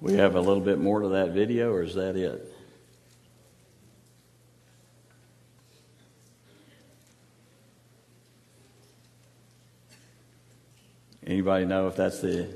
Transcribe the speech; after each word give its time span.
We 0.00 0.14
have 0.14 0.34
a 0.34 0.40
little 0.40 0.62
bit 0.62 0.78
more 0.78 1.00
to 1.00 1.08
that 1.08 1.32
video, 1.32 1.72
or 1.72 1.82
is 1.82 1.94
that 1.94 2.16
it? 2.16 2.54
Anybody 11.26 11.66
know 11.66 11.86
if 11.86 11.96
that's 11.96 12.20
the. 12.20 12.48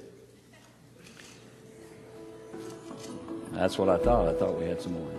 That's 3.52 3.78
what 3.78 3.90
I 3.90 3.98
thought. 3.98 4.26
I 4.26 4.32
thought 4.32 4.58
we 4.58 4.64
had 4.64 4.80
some 4.80 4.94
more. 4.94 5.10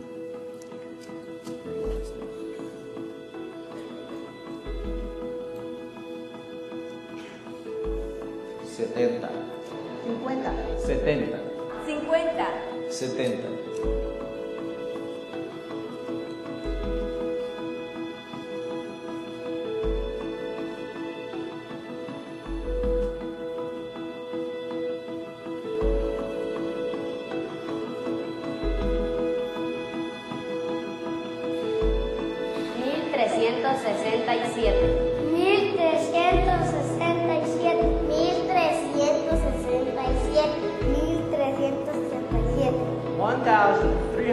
Setenta. 8.65 9.31
50, 10.85 10.93
Setenta. 10.93 11.44
50, 12.95 13.64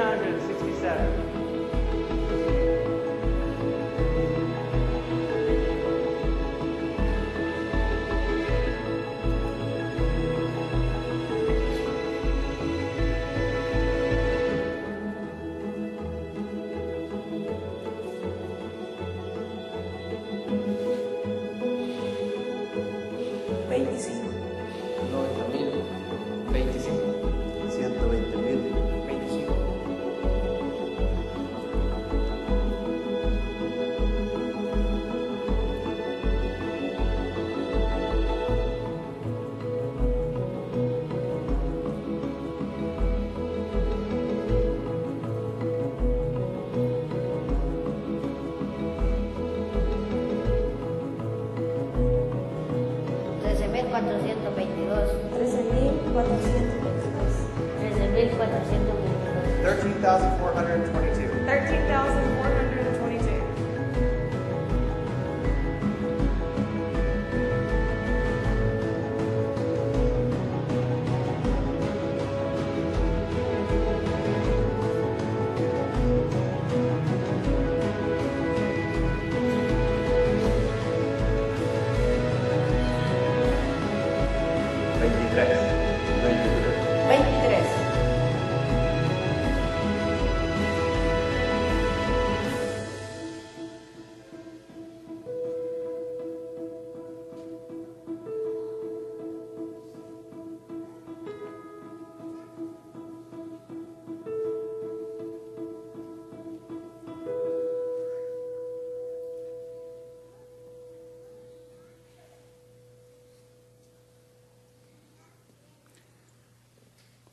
1367. 0.03 1.42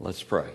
Let's 0.02 0.24
pray. 0.24 0.50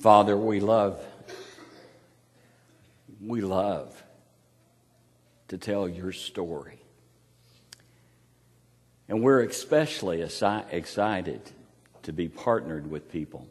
Father, 0.00 0.36
we 0.36 0.60
love, 0.60 1.02
we 3.24 3.40
love 3.40 4.02
to 5.48 5.56
tell 5.56 5.88
your 5.88 6.12
story. 6.12 6.78
And 9.08 9.22
we're 9.22 9.40
especially 9.40 10.18
exci- 10.18 10.70
excited 10.70 11.40
to 12.02 12.12
be 12.12 12.28
partnered 12.28 12.90
with 12.90 13.10
people 13.10 13.46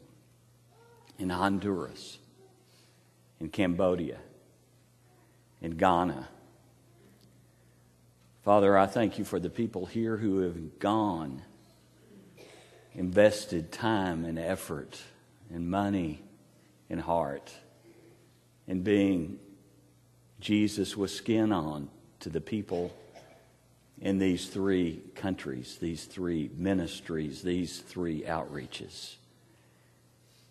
in 1.18 1.30
Honduras, 1.30 2.18
in 3.40 3.48
Cambodia, 3.48 4.18
in 5.60 5.72
Ghana. 5.72 6.28
Father, 8.42 8.76
I 8.78 8.86
thank 8.86 9.18
you 9.18 9.24
for 9.24 9.38
the 9.38 9.50
people 9.50 9.84
here 9.84 10.16
who 10.16 10.40
have 10.40 10.78
gone, 10.78 11.42
invested 12.94 13.70
time 13.70 14.24
and 14.24 14.38
effort 14.38 14.98
and 15.52 15.68
money 15.68 16.22
and 16.88 17.02
heart 17.02 17.52
in 18.66 18.80
being 18.80 19.38
Jesus 20.40 20.96
with 20.96 21.10
skin 21.10 21.52
on 21.52 21.90
to 22.20 22.30
the 22.30 22.40
people 22.40 22.96
in 24.00 24.18
these 24.18 24.48
three 24.48 25.02
countries, 25.14 25.76
these 25.78 26.06
three 26.06 26.50
ministries, 26.56 27.42
these 27.42 27.80
three 27.80 28.22
outreaches. 28.22 29.16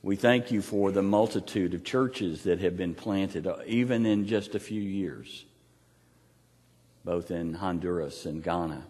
We 0.03 0.15
thank 0.15 0.51
you 0.51 0.61
for 0.61 0.91
the 0.91 1.01
multitude 1.01 1.73
of 1.73 1.83
churches 1.83 2.43
that 2.43 2.59
have 2.59 2.77
been 2.77 2.93
planted, 2.93 3.47
uh, 3.47 3.57
even 3.65 4.05
in 4.05 4.27
just 4.27 4.53
a 4.53 4.59
few 4.59 4.81
years 4.81 5.45
both 7.09 7.31
in 7.31 7.55
Honduras 7.55 8.27
and 8.27 8.43
Ghana. 8.43 8.85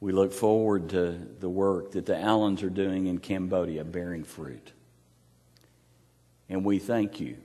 We 0.00 0.10
look 0.10 0.32
forward 0.32 0.88
to 0.88 1.12
the 1.38 1.48
work 1.48 1.92
that 1.92 2.04
the 2.04 2.18
Allens 2.20 2.64
are 2.64 2.68
doing 2.68 3.06
in 3.06 3.18
Cambodia, 3.18 3.84
bearing 3.84 4.24
fruit. 4.24 4.72
And 6.48 6.64
we 6.64 6.80
thank 6.80 7.20
you 7.20 7.36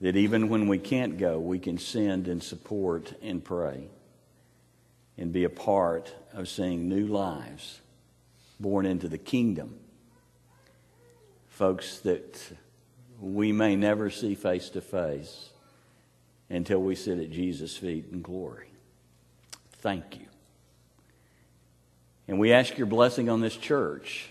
that 0.00 0.14
even 0.14 0.48
when 0.48 0.68
we 0.68 0.78
can't 0.78 1.18
go, 1.18 1.40
we 1.40 1.58
can 1.58 1.76
send 1.76 2.28
and 2.28 2.40
support 2.40 3.14
and 3.20 3.42
pray 3.42 3.88
and 5.18 5.32
be 5.32 5.42
a 5.42 5.50
part 5.50 6.14
of 6.32 6.48
seeing 6.48 6.88
new 6.88 7.08
lives 7.08 7.80
born 8.60 8.86
into 8.86 9.08
the 9.08 9.18
kingdom. 9.18 9.76
Folks 11.48 11.98
that 11.98 12.40
we 13.20 13.50
may 13.50 13.74
never 13.74 14.08
see 14.08 14.36
face 14.36 14.70
to 14.70 14.80
face 14.80 15.48
until 16.52 16.80
we 16.80 16.94
sit 16.94 17.18
at 17.18 17.30
Jesus' 17.30 17.76
feet 17.76 18.06
in 18.12 18.20
glory. 18.20 18.68
Thank 19.78 20.20
you. 20.20 20.26
And 22.28 22.38
we 22.38 22.52
ask 22.52 22.76
your 22.76 22.86
blessing 22.86 23.28
on 23.28 23.40
this 23.40 23.56
church 23.56 24.28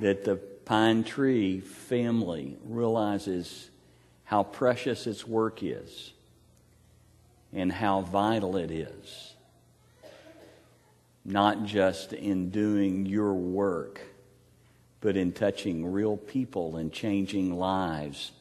that 0.00 0.24
the 0.24 0.36
Pine 0.36 1.04
Tree 1.04 1.60
family 1.60 2.56
realizes 2.64 3.70
how 4.24 4.42
precious 4.42 5.06
its 5.06 5.26
work 5.26 5.62
is 5.62 6.12
and 7.52 7.70
how 7.70 8.00
vital 8.00 8.56
it 8.56 8.70
is, 8.70 9.34
not 11.24 11.64
just 11.64 12.12
in 12.12 12.50
doing 12.50 13.06
your 13.06 13.34
work, 13.34 14.00
but 15.00 15.16
in 15.16 15.32
touching 15.32 15.92
real 15.92 16.16
people 16.16 16.76
and 16.76 16.92
changing 16.92 17.56
lives 17.56 18.32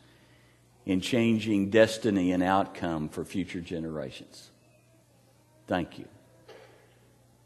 in 0.85 1.01
changing 1.01 1.69
destiny 1.69 2.31
and 2.31 2.41
outcome 2.41 3.09
for 3.09 3.23
future 3.23 3.61
generations. 3.61 4.49
Thank 5.67 5.99
you. 5.99 6.05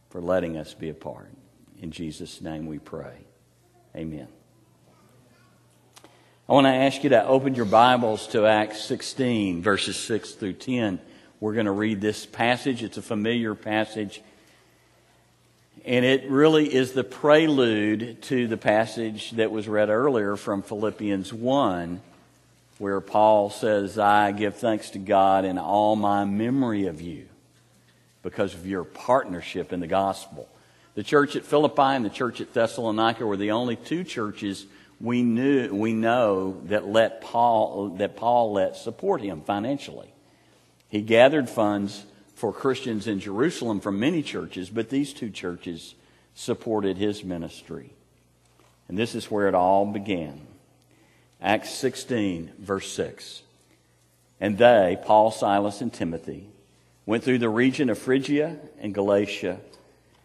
for 0.10 0.22
letting 0.22 0.56
us 0.56 0.74
be 0.74 0.88
a 0.88 0.94
part. 0.94 1.30
In 1.82 1.92
Jesus' 1.92 2.40
name 2.40 2.68
we 2.68 2.80
pray. 2.80 3.18
Amen. 3.98 4.30
I 6.48 6.54
want 6.54 6.68
to 6.68 6.74
ask 6.74 7.04
you 7.04 7.10
to 7.10 7.26
open 7.26 7.54
your 7.54 7.66
Bibles 7.66 8.28
to 8.28 8.46
Acts 8.46 8.82
16, 8.86 9.62
verses 9.62 9.98
6 9.98 10.36
through 10.36 10.54
10. 10.54 11.02
We're 11.42 11.54
going 11.54 11.66
to 11.66 11.74
read 11.74 12.00
this 12.00 12.26
passage. 12.26 12.82
It's 12.82 12.96
a 12.96 13.02
familiar 13.02 13.56
passage. 13.56 14.22
And 15.84 16.06
it 16.06 16.30
really 16.30 16.74
is 16.74 16.94
the 16.94 17.04
prelude 17.04 18.22
to 18.24 18.48
the 18.48 18.56
passage 18.56 19.32
that 19.32 19.52
was 19.52 19.68
read 19.68 19.90
earlier 19.90 20.38
from 20.38 20.62
Philippians 20.62 21.34
1, 21.34 22.00
where 22.78 23.00
Paul 23.02 23.50
says, 23.50 23.98
I 23.98 24.32
give 24.32 24.56
thanks 24.56 24.90
to 24.92 25.00
God 25.00 25.46
in 25.46 25.58
all 25.58 25.96
my 25.96 26.26
memory 26.26 26.88
of 26.88 27.02
you 27.02 27.28
because 28.22 28.54
of 28.54 28.68
your 28.68 28.84
partnership 28.84 29.72
in 29.72 29.80
the 29.80 29.88
gospel. 29.88 30.50
The 30.96 31.04
church 31.04 31.36
at 31.36 31.46
Philippi 31.46 31.82
and 31.82 32.06
the 32.06 32.10
church 32.10 32.42
at 32.42 32.54
Thessalonica 32.54 33.26
were 33.26 33.38
the 33.38 33.52
only 33.52 33.76
two 33.76 34.04
churches 34.04 34.66
we 35.00 35.24
knew 35.24 35.74
we 35.76 35.94
know 35.94 36.62
that 36.66 36.88
let 36.88 37.22
Paul 37.22 37.90
that 37.98 38.16
Paul 38.16 38.54
let 38.54 38.78
support 38.78 39.22
him 39.22 39.42
financially. 39.42 40.14
He 40.88 41.02
gathered 41.02 41.50
funds 41.50 42.06
for 42.36 42.54
Christians 42.54 43.08
in 43.08 43.20
Jerusalem 43.20 43.82
from 43.82 44.00
many 44.00 44.24
churches, 44.24 44.70
but 44.70 44.90
these 44.90 45.14
two 45.14 45.30
churches 45.30 45.96
supported 46.34 46.98
his 46.98 47.24
ministry. 47.24 47.92
And 48.88 48.98
this 48.98 49.16
is 49.16 49.32
where 49.32 49.48
it 49.48 49.56
all 49.56 49.86
began. 49.86 50.42
Acts 51.42 51.72
16, 51.72 52.54
verse 52.60 52.92
6. 52.92 53.44
And 54.40 54.58
they, 54.58 54.98
Paul, 55.06 55.32
Silas, 55.32 55.82
and 55.82 55.94
Timothy, 55.94 56.48
went 57.06 57.24
through 57.24 57.40
the 57.40 57.50
region 57.50 57.90
of 57.90 57.98
Phrygia 57.98 58.58
and 58.80 58.94
Galatia, 58.94 59.60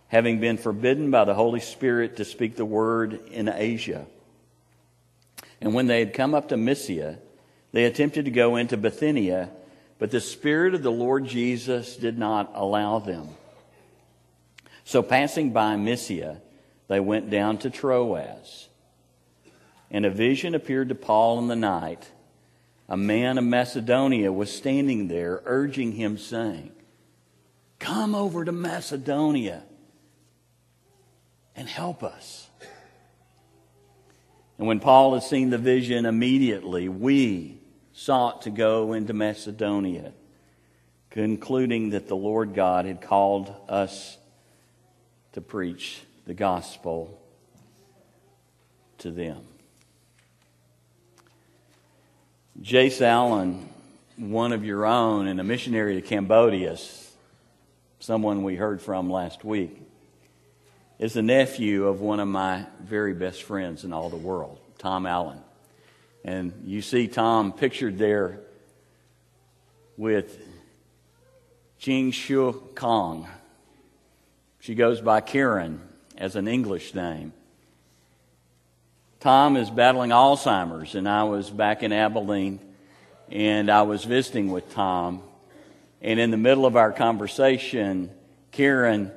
having 0.08 0.40
been 0.40 0.56
forbidden 0.56 1.10
by 1.10 1.24
the 1.24 1.34
Holy 1.34 1.60
Spirit 1.60 2.16
to 2.16 2.24
speak 2.24 2.56
the 2.56 2.64
word 2.64 3.20
in 3.30 3.48
Asia. 3.48 4.06
And 5.60 5.74
when 5.74 5.86
they 5.86 6.00
had 6.00 6.14
come 6.14 6.34
up 6.34 6.48
to 6.48 6.56
Mysia, 6.56 7.18
they 7.72 7.84
attempted 7.84 8.24
to 8.24 8.30
go 8.30 8.56
into 8.56 8.76
Bithynia, 8.76 9.50
but 9.98 10.10
the 10.10 10.20
Spirit 10.20 10.74
of 10.74 10.82
the 10.82 10.90
Lord 10.90 11.26
Jesus 11.26 11.96
did 11.96 12.18
not 12.18 12.50
allow 12.54 12.98
them. 12.98 13.28
So 14.84 15.02
passing 15.02 15.52
by 15.52 15.76
Mysia, 15.76 16.40
they 16.88 16.98
went 16.98 17.30
down 17.30 17.58
to 17.58 17.70
Troas. 17.70 18.69
And 19.90 20.06
a 20.06 20.10
vision 20.10 20.54
appeared 20.54 20.88
to 20.90 20.94
Paul 20.94 21.38
in 21.38 21.48
the 21.48 21.56
night. 21.56 22.10
A 22.88 22.96
man 22.96 23.38
of 23.38 23.44
Macedonia 23.44 24.32
was 24.32 24.52
standing 24.52 25.08
there, 25.08 25.42
urging 25.44 25.92
him, 25.92 26.18
saying, 26.18 26.72
Come 27.78 28.14
over 28.14 28.44
to 28.44 28.52
Macedonia 28.52 29.62
and 31.56 31.68
help 31.68 32.02
us. 32.02 32.48
And 34.58 34.66
when 34.66 34.80
Paul 34.80 35.14
had 35.14 35.22
seen 35.22 35.50
the 35.50 35.58
vision, 35.58 36.04
immediately 36.04 36.88
we 36.88 37.60
sought 37.92 38.42
to 38.42 38.50
go 38.50 38.92
into 38.92 39.12
Macedonia, 39.12 40.12
concluding 41.10 41.90
that 41.90 42.08
the 42.08 42.16
Lord 42.16 42.54
God 42.54 42.84
had 42.84 43.00
called 43.00 43.54
us 43.68 44.18
to 45.32 45.40
preach 45.40 46.02
the 46.26 46.34
gospel 46.34 47.20
to 48.98 49.10
them. 49.10 49.49
Jace 52.62 53.00
Allen, 53.00 53.66
one 54.18 54.52
of 54.52 54.66
your 54.66 54.84
own 54.84 55.28
and 55.28 55.40
a 55.40 55.44
missionary 55.44 55.94
to 55.94 56.02
Cambodia, 56.06 56.76
someone 58.00 58.42
we 58.42 58.54
heard 58.54 58.82
from 58.82 59.08
last 59.08 59.44
week, 59.44 59.80
is 60.98 61.14
the 61.14 61.22
nephew 61.22 61.86
of 61.86 62.02
one 62.02 62.20
of 62.20 62.28
my 62.28 62.66
very 62.82 63.14
best 63.14 63.44
friends 63.44 63.84
in 63.84 63.94
all 63.94 64.10
the 64.10 64.18
world, 64.18 64.58
Tom 64.76 65.06
Allen. 65.06 65.38
And 66.22 66.52
you 66.66 66.82
see 66.82 67.08
Tom 67.08 67.54
pictured 67.54 67.96
there 67.96 68.40
with 69.96 70.38
Jing 71.78 72.10
Shu 72.10 72.52
Kong. 72.74 73.26
She 74.58 74.74
goes 74.74 75.00
by 75.00 75.22
Karen 75.22 75.80
as 76.18 76.36
an 76.36 76.46
English 76.46 76.94
name. 76.94 77.32
Tom 79.20 79.58
is 79.58 79.68
battling 79.68 80.12
Alzheimer's, 80.12 80.94
and 80.94 81.06
I 81.06 81.24
was 81.24 81.50
back 81.50 81.82
in 81.82 81.92
Abilene 81.92 82.58
and 83.30 83.70
I 83.70 83.82
was 83.82 84.02
visiting 84.02 84.50
with 84.50 84.72
Tom. 84.72 85.22
And 86.00 86.18
in 86.18 86.30
the 86.30 86.38
middle 86.38 86.64
of 86.64 86.74
our 86.74 86.90
conversation, 86.90 88.10
Karen 88.50 89.12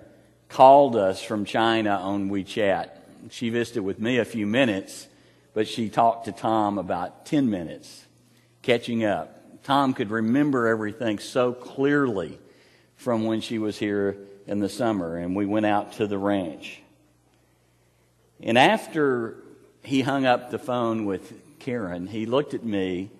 called 0.49 0.97
us 0.97 1.23
from 1.23 1.45
China 1.45 1.91
on 1.91 2.29
WeChat. 2.29 2.89
She 3.29 3.49
visited 3.49 3.83
with 3.83 3.97
me 3.97 4.17
a 4.17 4.25
few 4.25 4.45
minutes, 4.45 5.07
but 5.53 5.69
she 5.69 5.87
talked 5.87 6.25
to 6.25 6.33
Tom 6.33 6.77
about 6.77 7.25
10 7.25 7.49
minutes, 7.49 8.03
catching 8.61 9.05
up. 9.05 9.63
Tom 9.63 9.93
could 9.93 10.11
remember 10.11 10.67
everything 10.67 11.17
so 11.17 11.53
clearly 11.53 12.37
from 12.97 13.23
when 13.23 13.39
she 13.39 13.57
was 13.57 13.79
here 13.79 14.17
in 14.47 14.59
the 14.59 14.67
summer, 14.67 15.15
and 15.15 15.33
we 15.33 15.45
went 15.45 15.65
out 15.65 15.93
to 15.93 16.07
the 16.07 16.17
ranch. 16.17 16.81
And 18.41 18.57
after 18.57 19.37
he 19.83 20.01
hung 20.01 20.25
up 20.25 20.49
the 20.49 20.59
phone 20.59 21.05
with 21.05 21.33
Karen, 21.59 22.07
he 22.07 22.25
looked 22.25 22.53
at 22.53 22.63
me 22.63 23.11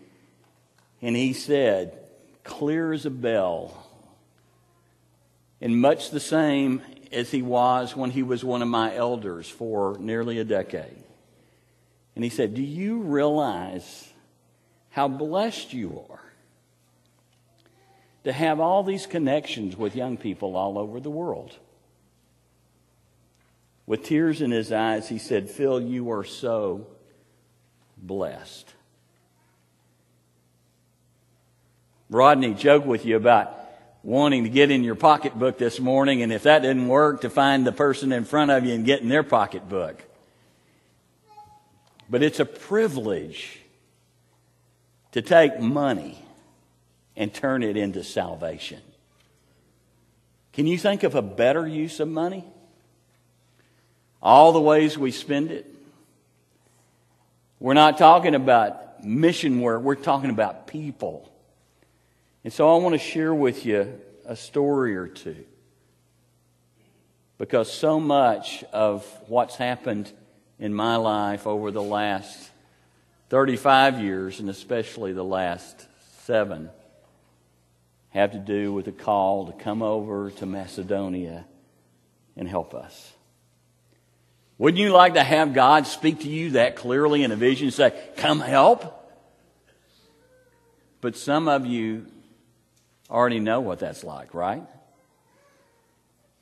and 1.01 1.15
he 1.15 1.33
said, 1.33 1.99
clear 2.43 2.93
as 2.93 3.05
a 3.05 3.09
bell, 3.09 3.87
and 5.61 5.79
much 5.79 6.09
the 6.09 6.19
same 6.19 6.81
as 7.11 7.31
he 7.31 7.41
was 7.41 7.95
when 7.95 8.11
he 8.11 8.23
was 8.23 8.43
one 8.43 8.61
of 8.61 8.67
my 8.67 8.95
elders 8.95 9.49
for 9.49 9.97
nearly 9.99 10.39
a 10.39 10.43
decade. 10.43 11.03
And 12.15 12.23
he 12.23 12.29
said, 12.29 12.53
Do 12.53 12.61
you 12.61 12.99
realize 12.99 14.09
how 14.89 15.07
blessed 15.07 15.73
you 15.73 16.03
are 16.09 16.19
to 18.23 18.33
have 18.33 18.59
all 18.59 18.83
these 18.83 19.05
connections 19.05 19.75
with 19.77 19.95
young 19.95 20.17
people 20.17 20.55
all 20.55 20.77
over 20.77 20.99
the 20.99 21.09
world? 21.09 21.57
With 23.85 24.03
tears 24.03 24.41
in 24.41 24.51
his 24.51 24.71
eyes, 24.71 25.09
he 25.09 25.17
said, 25.17 25.49
Phil, 25.49 25.81
you 25.81 26.11
are 26.11 26.23
so 26.23 26.87
blessed. 27.97 28.73
Rodney 32.09 32.53
joked 32.53 32.85
with 32.85 33.05
you 33.05 33.17
about 33.17 33.59
wanting 34.03 34.43
to 34.43 34.49
get 34.49 34.69
in 34.69 34.83
your 34.83 34.95
pocketbook 34.95 35.57
this 35.57 35.79
morning, 35.79 36.21
and 36.21 36.31
if 36.31 36.43
that 36.43 36.61
didn't 36.61 36.87
work, 36.87 37.21
to 37.21 37.29
find 37.29 37.65
the 37.65 37.71
person 37.71 38.11
in 38.11 38.25
front 38.25 38.51
of 38.51 38.65
you 38.65 38.73
and 38.73 38.85
get 38.85 39.01
in 39.01 39.09
their 39.09 39.23
pocketbook. 39.23 40.01
But 42.09 42.21
it's 42.21 42.39
a 42.39 42.45
privilege 42.45 43.59
to 45.13 45.21
take 45.21 45.59
money 45.59 46.23
and 47.15 47.33
turn 47.33 47.63
it 47.63 47.77
into 47.77 48.03
salvation. 48.03 48.81
Can 50.51 50.67
you 50.67 50.77
think 50.77 51.03
of 51.03 51.15
a 51.15 51.21
better 51.21 51.65
use 51.67 51.99
of 51.99 52.07
money? 52.07 52.43
All 54.23 54.53
the 54.53 54.61
ways 54.61 54.97
we 54.97 55.11
spend 55.11 55.51
it. 55.51 55.67
We're 57.59 57.73
not 57.73 57.97
talking 57.97 58.35
about 58.35 59.03
mission 59.03 59.59
work, 59.59 59.81
we're 59.81 59.95
talking 59.95 60.29
about 60.29 60.65
people. 60.65 61.29
And 62.45 62.51
so 62.51 62.73
I 62.73 62.81
want 62.81 62.93
to 62.93 62.99
share 62.99 63.33
with 63.33 63.65
you 63.65 63.99
a 64.25 64.35
story 64.35 64.95
or 64.95 65.07
two. 65.07 65.45
Because 67.37 67.71
so 67.71 67.99
much 67.99 68.63
of 68.71 69.05
what's 69.27 69.55
happened 69.55 70.11
in 70.57 70.73
my 70.73 70.95
life 70.95 71.45
over 71.45 71.71
the 71.71 71.81
last 71.81 72.49
35 73.29 73.99
years, 73.99 74.39
and 74.39 74.49
especially 74.49 75.11
the 75.11 75.23
last 75.23 75.87
seven, 76.21 76.69
have 78.11 78.31
to 78.31 78.39
do 78.39 78.71
with 78.71 78.87
a 78.87 78.91
call 78.91 79.47
to 79.47 79.53
come 79.53 79.81
over 79.81 80.31
to 80.31 80.45
Macedonia 80.45 81.45
and 82.37 82.47
help 82.47 82.73
us. 82.73 83.12
Wouldn't 84.57 84.79
you 84.79 84.91
like 84.91 85.15
to 85.15 85.23
have 85.23 85.53
God 85.53 85.87
speak 85.87 86.21
to 86.21 86.29
you 86.29 86.51
that 86.51 86.75
clearly 86.75 87.23
in 87.23 87.31
a 87.31 87.35
vision 87.35 87.67
and 87.67 87.73
say, 87.73 87.93
Come 88.17 88.39
help? 88.39 88.99
But 91.01 91.17
some 91.17 91.47
of 91.47 91.65
you 91.65 92.05
already 93.09 93.39
know 93.39 93.59
what 93.59 93.79
that's 93.79 94.03
like, 94.03 94.33
right? 94.33 94.63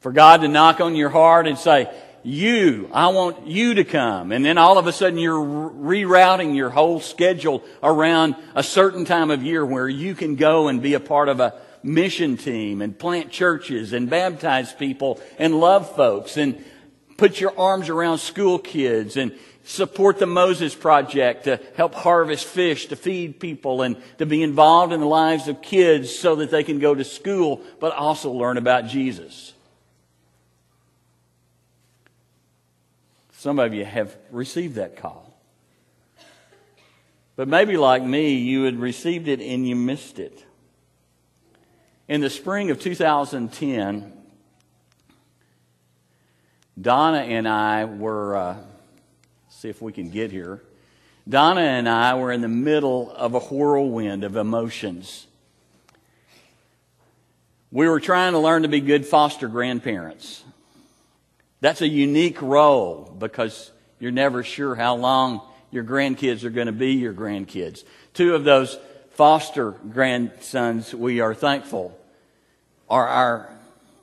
For 0.01 0.11
God 0.11 0.41
to 0.41 0.47
knock 0.47 0.81
on 0.81 0.95
your 0.95 1.09
heart 1.09 1.47
and 1.47 1.57
say, 1.57 1.89
you, 2.23 2.89
I 2.93 3.07
want 3.07 3.47
you 3.47 3.75
to 3.75 3.83
come. 3.83 4.31
And 4.31 4.45
then 4.45 4.57
all 4.57 4.77
of 4.77 4.87
a 4.87 4.91
sudden 4.91 5.17
you're 5.17 5.43
rerouting 5.43 6.55
your 6.55 6.69
whole 6.69 6.99
schedule 6.99 7.63
around 7.81 8.35
a 8.53 8.63
certain 8.63 9.05
time 9.05 9.31
of 9.31 9.43
year 9.43 9.65
where 9.65 9.89
you 9.89 10.13
can 10.13 10.35
go 10.35 10.67
and 10.67 10.81
be 10.81 10.93
a 10.93 10.99
part 10.99 11.29
of 11.29 11.39
a 11.39 11.55
mission 11.83 12.37
team 12.37 12.81
and 12.81 12.97
plant 12.97 13.31
churches 13.31 13.91
and 13.91 14.09
baptize 14.09 14.71
people 14.71 15.19
and 15.39 15.59
love 15.59 15.95
folks 15.95 16.37
and 16.37 16.63
put 17.21 17.39
your 17.39 17.53
arms 17.55 17.87
around 17.87 18.17
school 18.17 18.57
kids 18.57 19.15
and 19.15 19.31
support 19.63 20.17
the 20.17 20.25
Moses 20.25 20.73
Project 20.73 21.43
to 21.43 21.59
help 21.75 21.93
harvest 21.93 22.47
fish, 22.47 22.87
to 22.87 22.95
feed 22.95 23.39
people, 23.39 23.83
and 23.83 23.95
to 24.17 24.25
be 24.25 24.41
involved 24.41 24.91
in 24.91 24.99
the 24.99 25.05
lives 25.05 25.47
of 25.47 25.61
kids 25.61 26.09
so 26.09 26.33
that 26.37 26.49
they 26.49 26.63
can 26.63 26.79
go 26.79 26.95
to 26.95 27.03
school, 27.03 27.61
but 27.79 27.93
also 27.93 28.31
learn 28.31 28.57
about 28.57 28.87
Jesus. 28.87 29.53
Some 33.33 33.59
of 33.59 33.71
you 33.71 33.85
have 33.85 34.17
received 34.31 34.73
that 34.77 34.95
call. 34.97 35.31
But 37.35 37.47
maybe 37.47 37.77
like 37.77 38.01
me, 38.01 38.33
you 38.33 38.63
had 38.63 38.79
received 38.79 39.27
it 39.27 39.41
and 39.41 39.67
you 39.67 39.75
missed 39.75 40.17
it. 40.17 40.43
In 42.07 42.19
the 42.19 42.31
spring 42.31 42.71
of 42.71 42.81
2010, 42.81 44.20
Donna 46.79 47.19
and 47.19 47.47
I 47.47 47.85
were, 47.85 48.35
uh, 48.35 48.57
see 49.49 49.69
if 49.69 49.81
we 49.81 49.91
can 49.91 50.09
get 50.09 50.31
here. 50.31 50.61
Donna 51.27 51.61
and 51.61 51.87
I 51.87 52.15
were 52.15 52.31
in 52.31 52.41
the 52.41 52.47
middle 52.47 53.11
of 53.11 53.35
a 53.35 53.39
whirlwind 53.39 54.23
of 54.23 54.35
emotions. 54.35 55.27
We 57.71 57.87
were 57.87 57.99
trying 57.99 58.33
to 58.33 58.39
learn 58.39 58.63
to 58.63 58.67
be 58.67 58.81
good 58.81 59.05
foster 59.05 59.47
grandparents. 59.47 60.43
That's 61.61 61.81
a 61.81 61.87
unique 61.87 62.41
role 62.41 63.15
because 63.17 63.71
you're 63.99 64.11
never 64.11 64.43
sure 64.43 64.75
how 64.75 64.95
long 64.95 65.41
your 65.69 65.83
grandkids 65.83 66.43
are 66.43 66.49
going 66.49 66.67
to 66.67 66.73
be 66.73 66.93
your 66.93 67.13
grandkids. 67.13 67.83
Two 68.13 68.35
of 68.35 68.43
those 68.43 68.77
foster 69.11 69.71
grandsons, 69.71 70.93
we 70.93 71.21
are 71.21 71.35
thankful, 71.35 71.97
are 72.89 73.07
our 73.07 73.49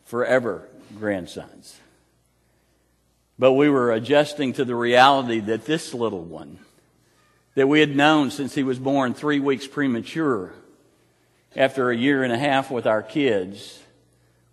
forever 0.05 0.67
grandsons. 0.99 1.78
But 3.39 3.53
we 3.53 3.69
were 3.71 3.93
adjusting 3.93 4.53
to 4.55 4.65
the 4.65 4.75
reality 4.75 5.41
that 5.41 5.65
this 5.65 5.95
little 5.95 6.23
one, 6.23 6.59
that 7.55 7.69
we 7.69 7.81
had 7.81 7.95
known 7.95 8.31
since 8.31 8.55
he 8.55 8.65
was 8.65 8.79
born 8.79 9.15
three 9.15 9.39
weeks 9.39 9.67
premature, 9.67 10.53
after 11.57 11.91
a 11.91 11.97
year 11.97 12.23
and 12.23 12.33
a 12.33 12.39
half 12.39 12.71
with 12.71 12.87
our 12.87 13.03
kids, 13.03 13.81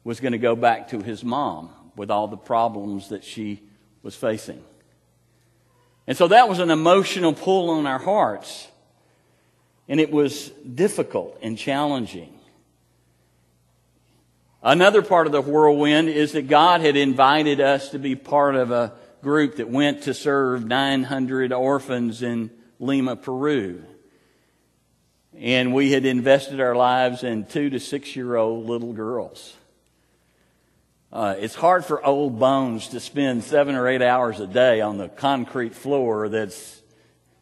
was 0.03 0.19
going 0.19 0.31
to 0.33 0.37
go 0.37 0.55
back 0.55 0.89
to 0.89 1.01
his 1.01 1.23
mom 1.23 1.69
with 1.95 2.11
all 2.11 2.27
the 2.27 2.37
problems 2.37 3.09
that 3.09 3.23
she 3.23 3.61
was 4.03 4.15
facing. 4.15 4.63
And 6.07 6.15
so 6.15 6.27
that 6.27 6.47
was 6.47 6.59
an 6.59 6.69
emotional 6.69 7.33
pull 7.33 7.71
on 7.71 7.87
our 7.87 7.99
hearts. 7.99 8.67
And 9.87 9.99
it 9.99 10.11
was 10.11 10.49
difficult 10.49 11.37
and 11.41 11.57
challenging. 11.57 12.34
Another 14.65 15.03
part 15.03 15.27
of 15.27 15.31
the 15.31 15.43
whirlwind 15.43 16.09
is 16.09 16.31
that 16.31 16.47
God 16.47 16.81
had 16.81 16.95
invited 16.95 17.61
us 17.61 17.89
to 17.89 17.99
be 17.99 18.15
part 18.15 18.55
of 18.55 18.71
a 18.71 18.93
group 19.21 19.57
that 19.57 19.69
went 19.69 20.01
to 20.03 20.13
serve 20.15 20.65
900 20.65 21.53
orphans 21.53 22.23
in 22.23 22.49
Lima, 22.79 23.15
Peru. 23.15 23.83
And 25.37 25.71
we 25.71 25.91
had 25.91 26.03
invested 26.03 26.59
our 26.59 26.75
lives 26.75 27.23
in 27.23 27.45
two 27.45 27.69
to 27.69 27.79
six 27.79 28.15
year 28.15 28.37
old 28.37 28.65
little 28.65 28.91
girls. 28.91 29.53
Uh, 31.13 31.35
it's 31.37 31.53
hard 31.53 31.85
for 31.85 32.03
old 32.03 32.39
bones 32.39 32.87
to 32.87 32.99
spend 32.99 33.43
seven 33.43 33.75
or 33.75 33.87
eight 33.87 34.01
hours 34.01 34.39
a 34.39 34.47
day 34.47 34.81
on 34.81 34.97
the 34.97 35.09
concrete 35.09 35.75
floor 35.75 36.27
that's 36.27 36.81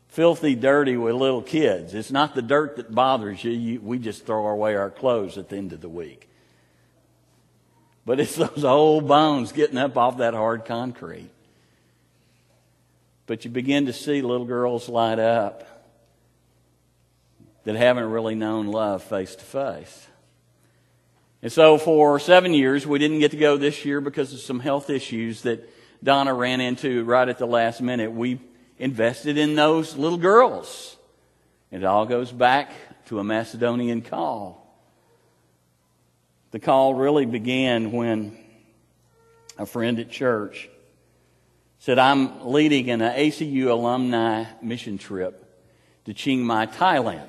filthy 0.10 0.56
dirty 0.56 0.98
with 0.98 1.16
little 1.16 1.42
kids. 1.42 1.94
It's 1.94 2.12
not 2.12 2.36
the 2.36 2.42
dirt 2.42 2.76
that 2.76 2.94
bothers 2.94 3.46
you. 3.46 3.52
you 3.52 3.80
we 3.80 3.98
just 3.98 4.26
throw 4.26 4.46
away 4.46 4.76
our 4.76 4.90
clothes 4.90 5.38
at 5.38 5.48
the 5.48 5.56
end 5.56 5.72
of 5.72 5.80
the 5.80 5.88
week. 5.88 6.28
But 8.06 8.20
it's 8.20 8.36
those 8.36 8.64
old 8.64 9.08
bones 9.08 9.52
getting 9.52 9.78
up 9.78 9.98
off 9.98 10.18
that 10.18 10.34
hard 10.34 10.66
concrete. 10.66 11.30
But 13.26 13.46
you 13.46 13.52
begin 13.52 13.86
to 13.86 13.94
see 13.94 14.22
little 14.22 14.46
girls 14.46 14.90
light 14.90 15.20
up 15.20 15.68
that 17.64 17.76
haven't 17.76 18.10
really 18.10 18.36
known 18.36 18.68
love 18.68 19.04
face 19.04 19.36
to 19.36 19.44
face. 19.44 20.08
And 21.42 21.52
so 21.52 21.78
for 21.78 22.20
seven 22.20 22.54
years, 22.54 22.86
we 22.86 23.00
didn't 23.00 23.20
get 23.20 23.32
to 23.32 23.38
go 23.38 23.58
this 23.58 23.86
year 23.86 24.02
because 24.02 24.34
of 24.34 24.40
some 24.40 24.60
health 24.60 24.90
issues 24.90 25.42
that 25.44 25.70
Donna 26.04 26.34
ran 26.34 26.60
into 26.62 27.04
right 27.06 27.28
at 27.28 27.38
the 27.38 27.46
last 27.46 27.82
minute. 27.82 28.12
We 28.12 28.40
invested 28.78 29.38
in 29.38 29.56
those 29.56 29.96
little 29.96 30.18
girls. 30.18 30.98
And 31.72 31.84
it 31.84 31.86
all 31.86 32.06
goes 32.06 32.32
back 32.32 32.72
to 33.08 33.20
a 33.20 33.24
Macedonian 33.24 34.02
call. 34.02 34.63
The 36.54 36.60
call 36.60 36.94
really 36.94 37.26
began 37.26 37.92
when 37.92 38.38
a 39.58 39.66
friend 39.66 39.98
at 39.98 40.12
church 40.12 40.70
said, 41.80 41.98
I'm 41.98 42.46
leading 42.46 42.92
an 42.92 43.00
ACU 43.00 43.72
alumni 43.72 44.46
mission 44.62 45.00
trip 45.00 45.44
to 46.06 46.14
Chiang 46.14 46.46
Mai, 46.46 46.68
Thailand. 46.68 47.28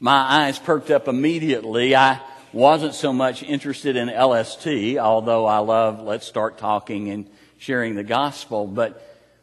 My 0.00 0.16
eyes 0.16 0.58
perked 0.58 0.90
up 0.90 1.06
immediately. 1.06 1.94
I 1.94 2.20
wasn't 2.52 2.94
so 2.94 3.12
much 3.12 3.44
interested 3.44 3.94
in 3.94 4.08
LST, 4.08 4.98
although 4.98 5.46
I 5.46 5.58
love 5.58 6.02
Let's 6.02 6.26
Start 6.26 6.58
Talking 6.58 7.08
and 7.10 7.30
sharing 7.58 7.94
the 7.94 8.02
gospel. 8.02 8.66
But 8.66 9.00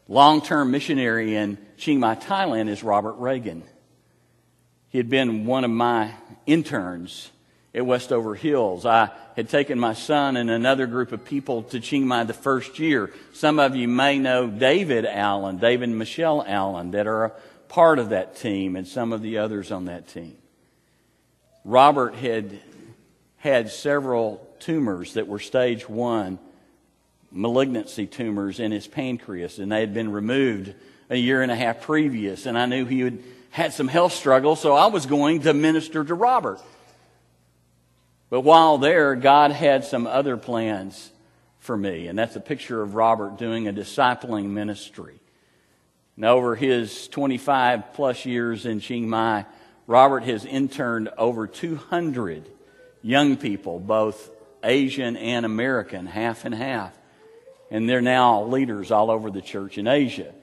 long 0.09 0.41
term 0.41 0.69
missionary 0.69 1.37
in 1.37 1.57
Chiang 1.77 2.01
Mai, 2.01 2.15
Thailand 2.15 2.67
is 2.67 2.83
Robert 2.83 3.13
Reagan. 3.13 3.63
He 4.89 4.97
had 4.97 5.09
been 5.09 5.45
one 5.45 5.63
of 5.63 5.71
my 5.71 6.13
interns 6.45 7.29
at 7.73 7.85
Westover 7.85 8.35
Hills. 8.35 8.85
I 8.85 9.09
had 9.35 9.49
taken 9.49 9.79
my 9.79 9.93
son 9.93 10.37
and 10.37 10.49
another 10.49 10.85
group 10.85 11.11
of 11.11 11.25
people 11.25 11.63
to 11.63 11.79
Chiang 11.79 12.07
Mai 12.07 12.23
the 12.23 12.33
first 12.33 12.77
year. 12.77 13.11
Some 13.33 13.59
of 13.59 13.75
you 13.75 13.87
may 13.87 14.19
know 14.19 14.47
David 14.47 15.05
Allen, 15.05 15.57
David 15.57 15.89
and 15.89 15.97
Michelle 15.97 16.43
Allen, 16.45 16.91
that 16.91 17.07
are 17.07 17.25
a 17.25 17.31
part 17.67 17.97
of 17.97 18.09
that 18.09 18.35
team, 18.35 18.75
and 18.75 18.87
some 18.87 19.11
of 19.11 19.21
the 19.21 19.39
others 19.39 19.71
on 19.71 19.85
that 19.85 20.07
team. 20.07 20.37
Robert 21.65 22.13
had 22.15 22.59
had 23.37 23.71
several 23.71 24.47
tumors 24.59 25.13
that 25.13 25.27
were 25.27 25.39
stage 25.39 25.89
one 25.89 26.37
malignancy 27.31 28.05
tumors 28.05 28.59
in 28.59 28.71
his 28.71 28.85
pancreas, 28.85 29.57
and 29.57 29.71
they 29.71 29.79
had 29.79 29.93
been 29.93 30.11
removed 30.11 30.73
a 31.09 31.17
year 31.17 31.41
and 31.41 31.51
a 31.51 31.55
half 31.55 31.81
previous. 31.81 32.45
And 32.45 32.57
I 32.57 32.67
knew 32.67 32.85
he 32.85 32.99
had 32.99 33.23
had 33.49 33.73
some 33.73 33.87
health 33.87 34.13
struggles, 34.13 34.61
so 34.61 34.73
I 34.73 34.87
was 34.87 35.07
going 35.07 35.41
to 35.41 35.53
minister 35.53 36.03
to 36.03 36.13
Robert. 36.13 36.59
But 38.33 38.41
while 38.41 38.79
there, 38.79 39.15
God 39.15 39.51
had 39.51 39.85
some 39.85 40.07
other 40.07 40.37
plans 40.37 41.11
for 41.59 41.77
me. 41.77 42.07
And 42.07 42.17
that's 42.17 42.35
a 42.35 42.39
picture 42.39 42.81
of 42.81 42.95
Robert 42.95 43.37
doing 43.37 43.67
a 43.67 43.71
discipling 43.71 44.45
ministry. 44.45 45.19
And 46.15 46.25
over 46.25 46.55
his 46.55 47.07
25 47.09 47.93
plus 47.93 48.25
years 48.25 48.65
in 48.65 48.79
Chiang 48.79 49.07
Mai, 49.07 49.45
Robert 49.85 50.23
has 50.23 50.45
interned 50.45 51.09
over 51.15 51.45
200 51.45 52.49
young 53.03 53.37
people, 53.37 53.79
both 53.79 54.31
Asian 54.63 55.15
and 55.15 55.45
American, 55.45 56.07
half 56.07 56.43
and 56.43 56.55
half. 56.55 56.97
And 57.69 57.87
they're 57.87 58.01
now 58.01 58.45
leaders 58.45 58.89
all 58.89 59.11
over 59.11 59.29
the 59.29 59.43
church 59.43 59.77
in 59.77 59.85
Asia. 59.85 60.33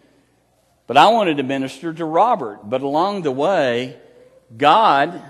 But 0.86 0.96
I 0.96 1.08
wanted 1.08 1.38
to 1.38 1.42
minister 1.42 1.92
to 1.92 2.04
Robert. 2.04 2.60
But 2.62 2.82
along 2.82 3.22
the 3.22 3.32
way, 3.32 3.98
God 4.56 5.20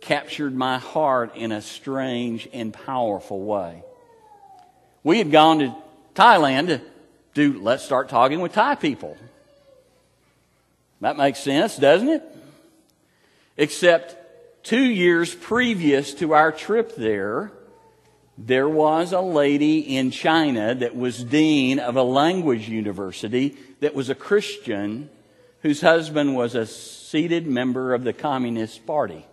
captured 0.00 0.54
my 0.54 0.78
heart 0.78 1.36
in 1.36 1.52
a 1.52 1.62
strange 1.62 2.48
and 2.52 2.72
powerful 2.72 3.40
way. 3.40 3.82
We 5.02 5.18
had 5.18 5.30
gone 5.30 5.58
to 5.60 5.74
Thailand 6.14 6.68
to 6.68 6.80
do 7.34 7.60
Let's 7.60 7.84
Start 7.84 8.08
Talking 8.08 8.40
with 8.40 8.52
Thai 8.52 8.74
people. 8.74 9.16
That 11.00 11.16
makes 11.16 11.40
sense, 11.40 11.76
doesn't 11.76 12.08
it? 12.08 12.22
Except 13.56 14.16
two 14.64 14.82
years 14.82 15.34
previous 15.34 16.12
to 16.14 16.34
our 16.34 16.52
trip 16.52 16.96
there, 16.96 17.52
there 18.36 18.68
was 18.68 19.12
a 19.12 19.20
lady 19.20 19.96
in 19.96 20.10
China 20.10 20.74
that 20.74 20.96
was 20.96 21.22
dean 21.22 21.78
of 21.78 21.96
a 21.96 22.02
language 22.02 22.68
university 22.68 23.56
that 23.80 23.94
was 23.94 24.08
a 24.08 24.14
Christian 24.14 25.10
whose 25.62 25.80
husband 25.80 26.34
was 26.34 26.54
a 26.54 26.66
seated 26.66 27.46
member 27.46 27.92
of 27.94 28.04
the 28.04 28.12
Communist 28.12 28.86
Party. 28.86 29.26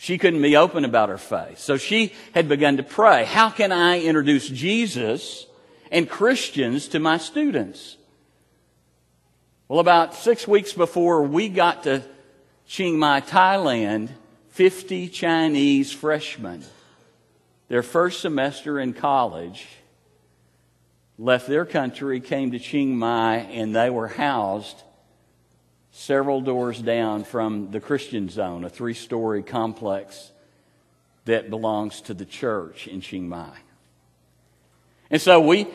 She 0.00 0.16
couldn't 0.16 0.42
be 0.42 0.56
open 0.56 0.84
about 0.84 1.08
her 1.08 1.18
faith. 1.18 1.58
So 1.58 1.76
she 1.76 2.12
had 2.32 2.48
begun 2.48 2.76
to 2.76 2.84
pray, 2.84 3.24
how 3.24 3.50
can 3.50 3.72
I 3.72 4.00
introduce 4.00 4.48
Jesus 4.48 5.44
and 5.90 6.08
Christians 6.08 6.86
to 6.88 7.00
my 7.00 7.18
students? 7.18 7.96
Well, 9.66 9.80
about 9.80 10.14
six 10.14 10.46
weeks 10.46 10.72
before 10.72 11.24
we 11.24 11.48
got 11.48 11.82
to 11.82 12.04
Chiang 12.68 12.96
Mai, 12.96 13.22
Thailand, 13.22 14.10
50 14.50 15.08
Chinese 15.08 15.90
freshmen, 15.90 16.64
their 17.66 17.82
first 17.82 18.20
semester 18.20 18.78
in 18.78 18.92
college, 18.92 19.66
left 21.18 21.48
their 21.48 21.64
country, 21.64 22.20
came 22.20 22.52
to 22.52 22.60
Chiang 22.60 22.96
Mai, 22.96 23.38
and 23.38 23.74
they 23.74 23.90
were 23.90 24.06
housed 24.06 24.80
several 25.90 26.40
doors 26.40 26.80
down 26.80 27.24
from 27.24 27.70
the 27.70 27.80
Christian 27.80 28.28
Zone, 28.28 28.64
a 28.64 28.70
three 28.70 28.94
story 28.94 29.42
complex 29.42 30.32
that 31.24 31.50
belongs 31.50 32.00
to 32.02 32.14
the 32.14 32.24
church 32.24 32.86
in 32.86 33.00
Chiang 33.00 33.28
Mai. 33.28 33.56
And 35.10 35.20
so 35.20 35.40
we 35.40 35.66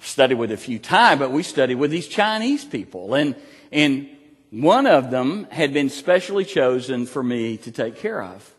studied 0.00 0.36
with 0.36 0.52
a 0.52 0.56
few 0.56 0.78
Thai, 0.78 1.16
but 1.16 1.30
we 1.30 1.42
studied 1.42 1.76
with 1.76 1.90
these 1.90 2.08
Chinese 2.08 2.64
people. 2.64 3.14
And, 3.14 3.34
and 3.72 4.08
one 4.50 4.86
of 4.86 5.10
them 5.10 5.46
had 5.50 5.72
been 5.72 5.90
specially 5.90 6.44
chosen 6.44 7.06
for 7.06 7.22
me 7.22 7.56
to 7.58 7.72
take 7.72 7.96
care 7.96 8.22
of. 8.22 8.54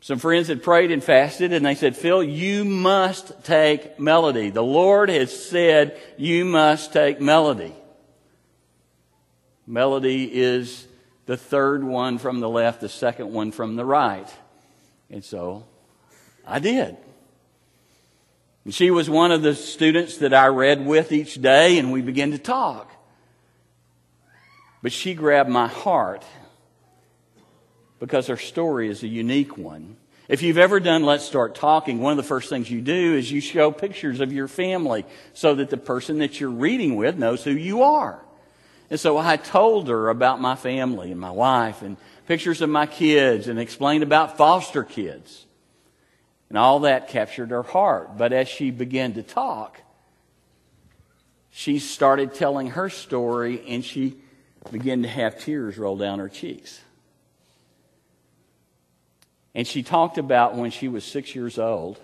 Some 0.00 0.18
friends 0.18 0.48
had 0.48 0.62
prayed 0.62 0.92
and 0.92 1.02
fasted, 1.02 1.52
and 1.52 1.66
they 1.66 1.74
said, 1.74 1.96
Phil, 1.96 2.22
you 2.22 2.64
must 2.64 3.44
take 3.44 3.98
melody. 3.98 4.50
The 4.50 4.62
Lord 4.62 5.08
has 5.08 5.34
said 5.48 5.98
you 6.16 6.44
must 6.44 6.92
take 6.92 7.20
melody. 7.20 7.74
Melody 9.68 10.24
is 10.32 10.86
the 11.26 11.36
third 11.36 11.84
one 11.84 12.16
from 12.16 12.40
the 12.40 12.48
left, 12.48 12.80
the 12.80 12.88
second 12.88 13.30
one 13.30 13.52
from 13.52 13.76
the 13.76 13.84
right. 13.84 14.26
And 15.10 15.22
so 15.22 15.66
I 16.46 16.58
did. 16.58 16.96
And 18.64 18.74
she 18.74 18.90
was 18.90 19.10
one 19.10 19.30
of 19.30 19.42
the 19.42 19.54
students 19.54 20.18
that 20.18 20.32
I 20.32 20.46
read 20.46 20.86
with 20.86 21.12
each 21.12 21.40
day, 21.40 21.78
and 21.78 21.92
we 21.92 22.00
began 22.00 22.30
to 22.30 22.38
talk. 22.38 22.90
But 24.82 24.92
she 24.92 25.12
grabbed 25.12 25.50
my 25.50 25.68
heart 25.68 26.24
because 28.00 28.28
her 28.28 28.38
story 28.38 28.88
is 28.88 29.02
a 29.02 29.08
unique 29.08 29.58
one. 29.58 29.96
If 30.28 30.42
you've 30.42 30.58
ever 30.58 30.80
done 30.80 31.02
Let's 31.02 31.24
Start 31.24 31.54
Talking, 31.54 32.00
one 32.00 32.12
of 32.12 32.16
the 32.16 32.22
first 32.22 32.48
things 32.48 32.70
you 32.70 32.80
do 32.80 33.14
is 33.16 33.30
you 33.30 33.42
show 33.42 33.70
pictures 33.70 34.20
of 34.20 34.32
your 34.32 34.48
family 34.48 35.04
so 35.34 35.54
that 35.56 35.68
the 35.68 35.76
person 35.76 36.18
that 36.18 36.40
you're 36.40 36.48
reading 36.48 36.96
with 36.96 37.18
knows 37.18 37.44
who 37.44 37.50
you 37.50 37.82
are. 37.82 38.22
And 38.90 38.98
so 38.98 39.18
I 39.18 39.36
told 39.36 39.88
her 39.88 40.08
about 40.08 40.40
my 40.40 40.54
family 40.54 41.10
and 41.12 41.20
my 41.20 41.30
wife 41.30 41.82
and 41.82 41.96
pictures 42.26 42.62
of 42.62 42.70
my 42.70 42.86
kids 42.86 43.48
and 43.48 43.58
explained 43.58 44.02
about 44.02 44.36
foster 44.36 44.82
kids. 44.82 45.46
And 46.48 46.56
all 46.56 46.80
that 46.80 47.08
captured 47.08 47.50
her 47.50 47.62
heart. 47.62 48.16
But 48.16 48.32
as 48.32 48.48
she 48.48 48.70
began 48.70 49.14
to 49.14 49.22
talk, 49.22 49.82
she 51.50 51.78
started 51.78 52.34
telling 52.34 52.68
her 52.68 52.88
story 52.88 53.62
and 53.68 53.84
she 53.84 54.16
began 54.70 55.02
to 55.02 55.08
have 55.08 55.38
tears 55.38 55.76
roll 55.76 55.96
down 55.96 56.18
her 56.18 56.28
cheeks. 56.28 56.80
And 59.54 59.66
she 59.66 59.82
talked 59.82 60.18
about 60.18 60.54
when 60.54 60.70
she 60.70 60.88
was 60.88 61.04
six 61.04 61.34
years 61.34 61.58
old 61.58 61.98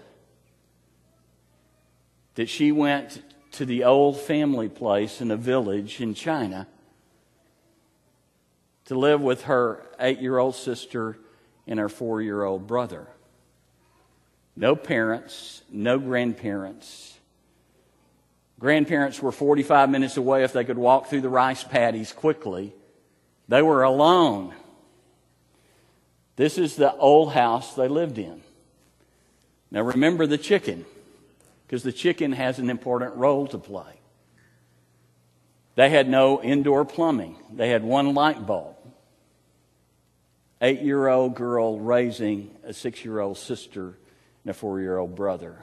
that 2.35 2.49
she 2.49 2.73
went 2.73 3.23
to 3.53 3.65
the 3.65 3.85
old 3.85 4.19
family 4.19 4.69
place 4.69 5.21
in 5.21 5.31
a 5.31 5.37
village 5.37 6.01
in 6.01 6.15
China 6.15 6.67
to 8.87 8.99
live 8.99 9.21
with 9.21 9.43
her 9.45 9.85
eight 9.99 10.21
year 10.21 10.39
old 10.39 10.55
sister 10.55 11.17
and 11.67 11.79
her 11.79 11.89
four 11.89 12.21
year 12.21 12.43
old 12.43 12.67
brother. 12.67 13.07
No 14.57 14.77
parents, 14.77 15.63
no 15.71 15.99
grandparents. 15.99 17.19
Grandparents 18.61 19.21
were 19.21 19.33
45 19.33 19.91
minutes 19.91 20.17
away 20.17 20.45
if 20.45 20.53
they 20.53 20.65
could 20.65 20.79
walk 20.79 21.09
through 21.09 21.23
the 21.23 21.29
rice 21.29 21.65
paddies 21.65 22.13
quickly. 22.13 22.73
They 23.49 23.63
were 23.63 23.83
alone. 23.83 24.55
This 26.37 26.57
is 26.57 26.77
the 26.77 26.95
old 26.95 27.33
house 27.33 27.75
they 27.75 27.89
lived 27.89 28.19
in. 28.19 28.43
Now 29.71 29.83
remember 29.83 30.27
the 30.27 30.39
chicken, 30.39 30.85
because 31.67 31.83
the 31.83 31.93
chicken 31.93 32.33
has 32.33 32.59
an 32.59 32.71
important 32.71 33.17
role 33.17 33.47
to 33.49 33.59
play. 33.59 34.01
They 35.75 35.91
had 35.91 36.09
no 36.09 36.41
indoor 36.41 36.85
plumbing, 36.85 37.37
they 37.53 37.71
had 37.71 37.83
one 37.83 38.15
light 38.15 38.47
bulb. 38.47 38.74
Eight 40.65 40.81
year 40.81 41.09
old 41.09 41.35
girl 41.35 41.79
raising 41.79 42.51
a 42.65 42.73
six 42.73 43.05
year 43.05 43.21
old 43.21 43.37
sister 43.37 43.99
and 44.45 44.51
a 44.51 44.55
four 44.55 44.81
year 44.81 44.97
old 44.97 45.15
brother. 45.15 45.59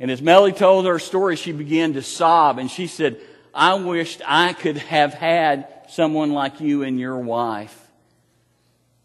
And 0.00 0.10
as 0.10 0.20
Melody 0.20 0.52
told 0.52 0.84
her 0.84 0.98
story, 0.98 1.36
she 1.36 1.52
began 1.52 1.92
to 1.92 2.02
sob 2.02 2.58
and 2.58 2.68
she 2.68 2.88
said, 2.88 3.20
I 3.54 3.74
wished 3.74 4.20
I 4.26 4.52
could 4.52 4.78
have 4.78 5.14
had 5.14 5.68
someone 5.90 6.32
like 6.32 6.60
you 6.60 6.82
and 6.82 6.98
your 6.98 7.18
wife 7.18 7.80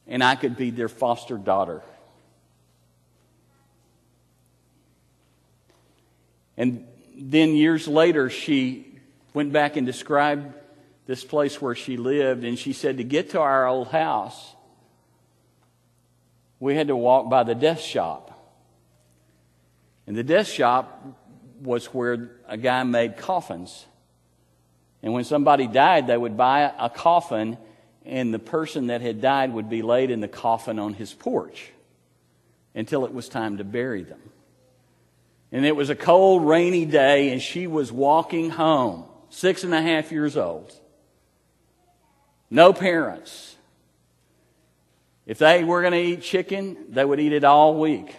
and 0.08 0.24
I 0.24 0.34
could 0.34 0.58
be 0.58 0.72
their 0.72 0.90
foster 0.90 1.38
daughter. 1.38 1.84
And 6.58 6.88
then 7.16 7.54
years 7.54 7.88
later, 7.88 8.32
she 8.32 8.88
went 9.36 9.54
back 9.54 9.78
and 9.78 9.86
described 9.86 10.52
this 11.06 11.24
place 11.24 11.62
where 11.62 11.76
she 11.76 11.98
lived, 11.98 12.44
and 12.44 12.58
she 12.58 12.74
said 12.74 12.98
to 12.98 13.04
get 13.04 13.32
to 13.32 13.40
our 13.40 13.68
old 13.68 13.88
house, 13.88 14.56
we 16.60 16.76
had 16.76 16.88
to 16.88 16.96
walk 16.96 17.30
by 17.30 17.44
the 17.44 17.56
death 17.56 17.82
shop. 17.82 18.28
And 20.08 20.16
the 20.16 20.24
death 20.24 20.48
shop 20.48 21.04
was 21.62 21.88
where 21.88 22.32
a 22.48 22.58
guy 22.58 22.84
made 22.84 23.18
coffins. 23.18 23.86
And 25.02 25.14
when 25.14 25.24
somebody 25.24 25.68
died, 25.68 26.08
they 26.08 26.18
would 26.18 26.38
buy 26.38 26.72
a 26.78 26.90
coffin 26.90 27.58
and 28.06 28.34
the 28.34 28.40
person 28.40 28.88
that 28.88 29.02
had 29.02 29.22
died 29.22 29.54
would 29.54 29.70
be 29.70 29.82
laid 29.82 30.12
in 30.12 30.22
the 30.22 30.28
coffin 30.28 30.80
on 30.80 30.94
his 30.94 31.14
porch 31.14 31.72
until 32.74 33.06
it 33.06 33.14
was 33.14 33.30
time 33.30 33.58
to 33.58 33.64
bury 33.64 34.04
them. 34.04 34.20
And 35.52 35.66
it 35.66 35.76
was 35.76 35.90
a 35.90 35.96
cold, 35.96 36.46
rainy 36.46 36.86
day, 36.86 37.32
and 37.32 37.42
she 37.42 37.68
was 37.68 37.92
walking 37.92 38.50
home, 38.50 39.06
six 39.30 39.64
and 39.64 39.74
a 39.74 39.82
half 39.82 40.12
years 40.12 40.38
old. 40.38 40.74
No 42.52 42.74
parents. 42.74 43.56
If 45.26 45.40
they 45.40 45.64
were 45.64 45.82
going 45.82 45.94
to 45.94 46.00
eat 46.00 46.22
chicken, 46.22 46.78
they 46.90 47.06
would 47.06 47.20
eat 47.20 47.32
it 47.32 47.46
all 47.46 47.80
week. 47.80 48.14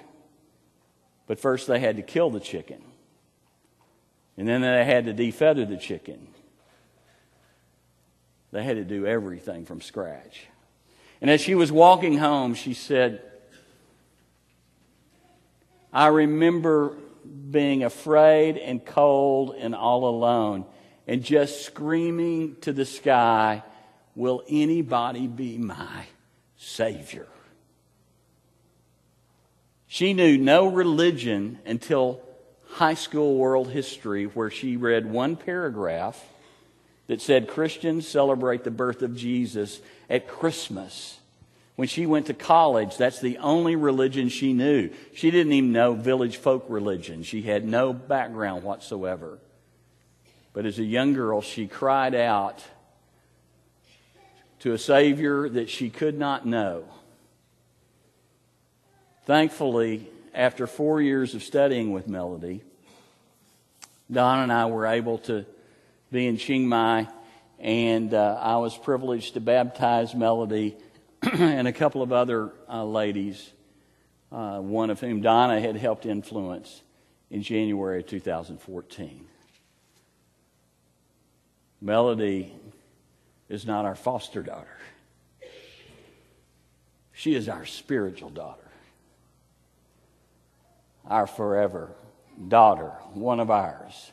But 1.27 1.39
first, 1.39 1.67
they 1.67 1.79
had 1.79 1.97
to 1.97 2.03
kill 2.03 2.31
the 2.31 2.41
chicken. 2.41 2.83
And 4.39 4.49
then 4.49 4.63
they 4.63 4.85
had 4.85 5.05
to 5.05 5.13
defeather 5.13 5.69
the 5.69 5.77
chicken. 5.77 6.27
They 8.51 8.65
had 8.65 8.77
to 8.77 8.85
do 8.85 9.07
everything 9.07 9.67
from 9.67 9.81
scratch. 9.81 10.47
And 11.21 11.31
as 11.31 11.41
she 11.41 11.55
was 11.55 11.71
walking 11.71 12.17
home, 12.17 12.55
she 12.55 12.75
said, 12.75 13.23
I 15.93 16.07
remember 16.07 16.97
being 17.51 17.85
afraid 17.85 18.57
and 18.57 18.85
cold 18.85 19.55
and 19.57 19.75
all 19.75 20.09
alone 20.09 20.65
and 21.07 21.23
just 21.23 21.65
screaming 21.65 22.57
to 22.63 22.73
the 22.73 22.85
sky, 22.85 23.63
Will 24.15 24.43
anybody 24.49 25.27
be 25.27 25.59
my 25.59 26.05
Savior? 26.57 27.27
She 29.87 30.13
knew 30.13 30.39
no 30.39 30.67
religion 30.67 31.59
until 31.67 32.21
high 32.69 32.95
school 32.95 33.37
world 33.37 33.71
history, 33.71 34.25
where 34.25 34.51
she 34.51 34.77
read 34.77 35.11
one 35.11 35.37
paragraph 35.37 36.23
that 37.07 37.21
said 37.21 37.49
Christians 37.49 38.09
celebrate 38.09 38.65
the 38.65 38.71
birth 38.71 39.03
of 39.03 39.17
Jesus 39.17 39.81
at 40.09 40.29
Christmas. 40.29 41.19
When 41.77 41.89
she 41.89 42.07
went 42.07 42.27
to 42.27 42.35
college, 42.35 42.97
that's 42.97 43.21
the 43.21 43.39
only 43.39 43.77
religion 43.77 44.29
she 44.29 44.53
knew. 44.53 44.91
She 45.15 45.31
didn't 45.31 45.53
even 45.53 45.73
know 45.73 45.95
village 45.95 46.37
folk 46.37 46.65
religion. 46.69 47.23
She 47.23 47.43
had 47.43 47.67
no 47.67 47.93
background 47.93 48.63
whatsoever. 48.63 49.39
But 50.53 50.67
as 50.67 50.79
a 50.79 50.85
young 50.85 51.15
girl, 51.15 51.41
she 51.41 51.67
cried 51.67 52.15
out 52.15 52.63
to 54.63 54.73
a 54.73 54.79
Savior 54.79 55.49
that 55.49 55.69
she 55.69 55.91
could 55.91 56.17
not 56.17 56.47
know. 56.47 56.85
Thankfully, 59.27 60.09
after 60.33 60.69
four 60.69 61.03
years 61.03 61.35
of 61.35 61.43
studying 61.43 61.91
with 61.91 62.07
Melody, 62.07 62.63
Don 64.09 64.39
and 64.39 64.53
I 64.53 64.67
were 64.67 64.87
able 64.87 65.19
to 65.19 65.45
be 66.13 66.29
in 66.29 66.37
Chiang 66.37 66.69
Mai, 66.69 67.09
and 67.59 68.15
uh, 68.15 68.39
I 68.41 68.59
was 68.59 68.79
privileged 68.79 69.35
to 69.35 69.41
baptize 69.41 70.15
Melody 70.15 70.77
and 71.23 71.67
a 71.67 71.73
couple 71.73 72.01
of 72.01 72.13
other 72.13 72.53
uh, 72.69 72.85
ladies, 72.85 73.51
uh, 74.31 74.59
one 74.59 74.91
of 74.91 75.01
whom 75.01 75.23
Donna 75.23 75.61
had 75.61 75.75
helped 75.75 76.07
influence 76.07 76.83
in 77.33 77.43
January 77.43 77.99
of 77.99 78.07
2014. 78.07 79.27
Melody 81.81 82.55
is 83.53 83.67
not 83.67 83.85
our 83.85 83.95
foster 83.95 84.43
daughter. 84.43 84.79
She 87.13 87.35
is 87.35 87.51
our 87.51 87.67
spiritual 87.67 88.31
daughter, 88.31 88.71
our 91.07 91.27
forever 91.27 91.91
daughter, 92.49 92.95
one 93.13 93.41
of 93.41 93.51
ours. 93.51 94.11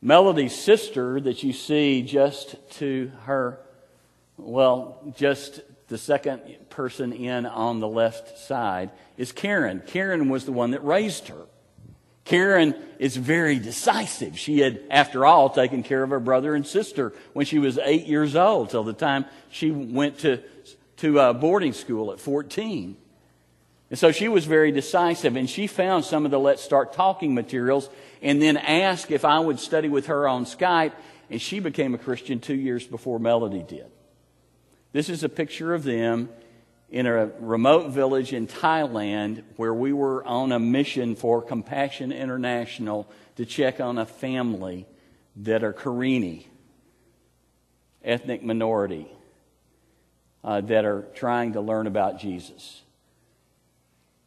Melody's 0.00 0.58
sister 0.58 1.20
that 1.20 1.42
you 1.42 1.52
see 1.52 2.00
just 2.02 2.56
to 2.78 3.12
her, 3.24 3.60
well, 4.38 4.98
just 5.14 5.60
the 5.88 5.98
second 5.98 6.40
person 6.70 7.12
in 7.12 7.44
on 7.44 7.80
the 7.80 7.88
left 7.88 8.38
side 8.38 8.90
is 9.18 9.32
Karen. 9.32 9.82
Karen 9.86 10.30
was 10.30 10.46
the 10.46 10.52
one 10.52 10.70
that 10.70 10.82
raised 10.82 11.28
her. 11.28 11.44
Karen 12.28 12.74
is 12.98 13.16
very 13.16 13.58
decisive. 13.58 14.38
She 14.38 14.58
had, 14.58 14.82
after 14.90 15.24
all, 15.24 15.48
taken 15.48 15.82
care 15.82 16.02
of 16.02 16.10
her 16.10 16.20
brother 16.20 16.54
and 16.54 16.66
sister 16.66 17.14
when 17.32 17.46
she 17.46 17.58
was 17.58 17.78
eight 17.78 18.06
years 18.06 18.36
old, 18.36 18.68
till 18.68 18.84
the 18.84 18.92
time 18.92 19.24
she 19.50 19.70
went 19.70 20.18
to, 20.18 20.42
to 20.98 21.18
uh, 21.18 21.32
boarding 21.32 21.72
school 21.72 22.12
at 22.12 22.20
14. 22.20 22.98
And 23.88 23.98
so 23.98 24.12
she 24.12 24.28
was 24.28 24.44
very 24.44 24.70
decisive, 24.70 25.36
and 25.36 25.48
she 25.48 25.66
found 25.66 26.04
some 26.04 26.26
of 26.26 26.30
the 26.30 26.38
Let's 26.38 26.62
Start 26.62 26.92
Talking 26.92 27.34
materials 27.34 27.88
and 28.20 28.42
then 28.42 28.58
asked 28.58 29.10
if 29.10 29.24
I 29.24 29.38
would 29.40 29.58
study 29.58 29.88
with 29.88 30.08
her 30.08 30.28
on 30.28 30.44
Skype, 30.44 30.92
and 31.30 31.40
she 31.40 31.60
became 31.60 31.94
a 31.94 31.98
Christian 31.98 32.40
two 32.40 32.54
years 32.54 32.86
before 32.86 33.18
Melody 33.18 33.62
did. 33.66 33.86
This 34.92 35.08
is 35.08 35.24
a 35.24 35.30
picture 35.30 35.72
of 35.72 35.82
them 35.82 36.28
in 36.90 37.06
a 37.06 37.26
remote 37.40 37.90
village 37.90 38.32
in 38.32 38.46
Thailand 38.46 39.42
where 39.56 39.74
we 39.74 39.92
were 39.92 40.24
on 40.24 40.52
a 40.52 40.58
mission 40.58 41.16
for 41.16 41.42
Compassion 41.42 42.12
International 42.12 43.06
to 43.36 43.44
check 43.44 43.78
on 43.80 43.98
a 43.98 44.06
family 44.06 44.86
that 45.36 45.62
are 45.62 45.72
Karenni, 45.72 46.46
ethnic 48.02 48.42
minority, 48.42 49.06
uh, 50.42 50.62
that 50.62 50.84
are 50.84 51.02
trying 51.14 51.52
to 51.52 51.60
learn 51.60 51.86
about 51.86 52.18
Jesus. 52.18 52.82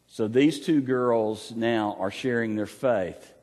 So 0.08 0.28
these 0.28 0.60
two 0.60 0.82
girls 0.82 1.52
now 1.56 1.96
are 2.00 2.12
sharing 2.12 2.56
their 2.56 2.66
faith. 2.68 3.34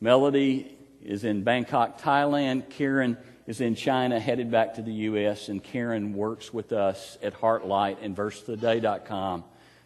Melody 0.00 0.76
is 1.02 1.24
in 1.24 1.44
Bangkok, 1.44 2.00
Thailand. 2.00 2.68
Karen 2.70 3.16
is 3.46 3.60
in 3.60 3.74
China, 3.74 4.18
headed 4.18 4.50
back 4.50 4.74
to 4.74 4.82
the 4.82 4.92
U.S., 4.92 5.48
and 5.48 5.62
Karen 5.62 6.14
works 6.14 6.52
with 6.52 6.72
us 6.72 7.16
at 7.22 7.34
Heartlight 7.34 7.98
and 8.02 8.16
VerseToday.com 8.16 9.44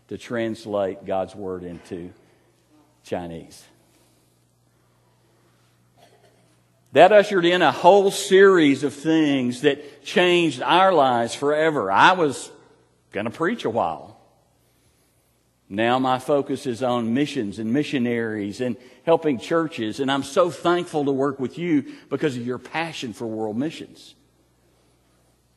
to 0.08 0.18
translate 0.18 1.04
God's 1.04 1.34
Word 1.34 1.62
into 1.62 2.10
Chinese. 3.04 3.64
That 6.92 7.12
ushered 7.12 7.44
in 7.44 7.62
a 7.62 7.70
whole 7.70 8.10
series 8.10 8.82
of 8.82 8.92
things 8.92 9.60
that 9.60 10.04
changed 10.04 10.60
our 10.62 10.92
lives 10.92 11.34
forever. 11.34 11.92
I 11.92 12.12
was 12.12 12.50
going 13.12 13.26
to 13.26 13.30
preach 13.30 13.64
a 13.64 13.70
while. 13.70 14.19
Now 15.72 16.00
my 16.00 16.18
focus 16.18 16.66
is 16.66 16.82
on 16.82 17.14
missions 17.14 17.60
and 17.60 17.72
missionaries 17.72 18.60
and 18.60 18.76
helping 19.06 19.38
churches, 19.38 20.00
and 20.00 20.10
I'm 20.10 20.24
so 20.24 20.50
thankful 20.50 21.04
to 21.04 21.12
work 21.12 21.38
with 21.38 21.58
you 21.58 21.94
because 22.10 22.36
of 22.36 22.44
your 22.44 22.58
passion 22.58 23.12
for 23.12 23.24
world 23.24 23.56
missions. 23.56 24.16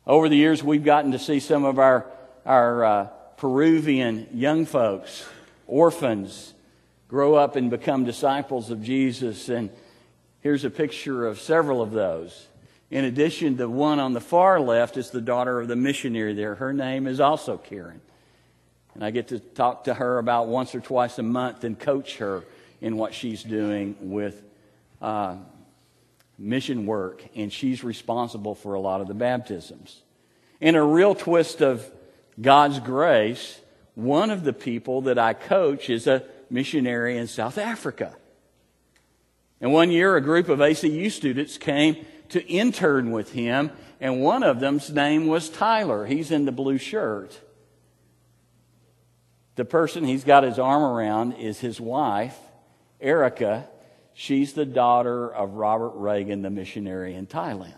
Over 0.06 0.30
the 0.30 0.36
years, 0.36 0.63
we've 0.63 0.84
gotten 0.84 1.13
to 1.13 1.19
see 1.19 1.39
some 1.39 1.65
of 1.65 1.80
our, 1.80 2.06
our 2.45 2.86
uh, 2.86 3.06
Peruvian 3.38 4.28
young 4.32 4.65
folks, 4.65 5.26
orphans, 5.65 6.54
grow 7.08 7.34
up 7.34 7.56
and 7.56 7.71
become 7.71 8.04
disciples 8.04 8.69
of 8.69 8.84
Jesus. 8.84 9.49
And 9.49 9.71
here's 10.41 10.63
a 10.63 10.69
picture 10.69 11.26
of 11.26 11.39
several 11.39 11.82
of 11.82 11.89
those. 11.89 12.47
In 12.91 13.06
addition, 13.06 13.58
the 13.58 13.67
one 13.67 13.99
on 13.99 14.13
the 14.13 14.21
far 14.21 14.60
left 14.60 14.95
is 14.95 15.10
the 15.10 15.21
daughter 15.21 15.60
of 15.60 15.67
the 15.67 15.76
missionary 15.76 16.36
there. 16.36 16.54
Her 16.54 16.71
name 16.71 17.08
is 17.08 17.19
also 17.19 17.58
Karen. 17.58 18.02
And 18.95 19.03
I 19.03 19.12
get 19.12 19.29
to 19.29 19.39
talk 19.39 19.86
to 19.86 19.93
her 19.93 20.19
about 20.19 20.47
once 20.47 20.75
or 20.75 20.79
twice 20.79 21.17
a 21.17 21.23
month 21.23 21.63
and 21.63 21.79
coach 21.79 22.17
her 22.17 22.43
in 22.82 22.97
what 22.97 23.13
she's 23.13 23.43
doing 23.43 23.95
with 23.99 24.43
uh, 25.01 25.36
mission 26.38 26.86
work. 26.86 27.23
And 27.36 27.51
she's 27.51 27.84
responsible 27.84 28.56
for 28.56 28.73
a 28.73 28.79
lot 28.79 29.01
of 29.01 29.08
the 29.08 29.13
baptisms. 29.13 30.01
In 30.62 30.75
a 30.75 30.84
real 30.84 31.15
twist 31.15 31.62
of 31.62 31.89
God's 32.39 32.79
grace, 32.79 33.60
one 33.95 34.32
of 34.32 34.43
the 34.43 34.53
people 34.53 35.01
that 35.03 35.17
I 35.17 35.34
coach 35.34 35.89
is 35.89 36.08
a 36.08 36.23
missionary 36.49 37.17
in 37.17 37.27
South 37.27 37.58
Africa. 37.58 38.15
And 39.60 39.71
one 39.71 39.91
year, 39.91 40.15
a 40.15 40.21
group 40.21 40.49
of 40.49 40.60
ACU 40.60 41.10
students 41.12 41.58
came 41.58 42.06
to 42.29 42.45
intern 42.47 43.12
with 43.12 43.32
him, 43.32 43.71
and 44.01 44.21
one 44.21 44.43
of 44.43 44.60
them's 44.60 44.89
name 44.89 45.27
was 45.27 45.49
Tyler. 45.49 46.06
He's 46.06 46.32
in 46.32 46.45
the 46.45 46.51
blue 46.51 46.77
shirt. 46.77 47.39
The 49.55 49.65
person 49.65 50.03
he's 50.03 50.23
got 50.23 50.43
his 50.43 50.57
arm 50.57 50.83
around 50.83 51.33
is 51.33 51.59
his 51.59 51.79
wife, 51.79 52.37
Erica. 52.99 53.67
She's 54.13 54.53
the 54.53 54.65
daughter 54.65 55.29
of 55.29 55.53
Robert 55.53 55.93
Reagan, 55.95 56.41
the 56.41 56.49
missionary 56.49 57.13
in 57.13 57.27
Thailand. 57.27 57.73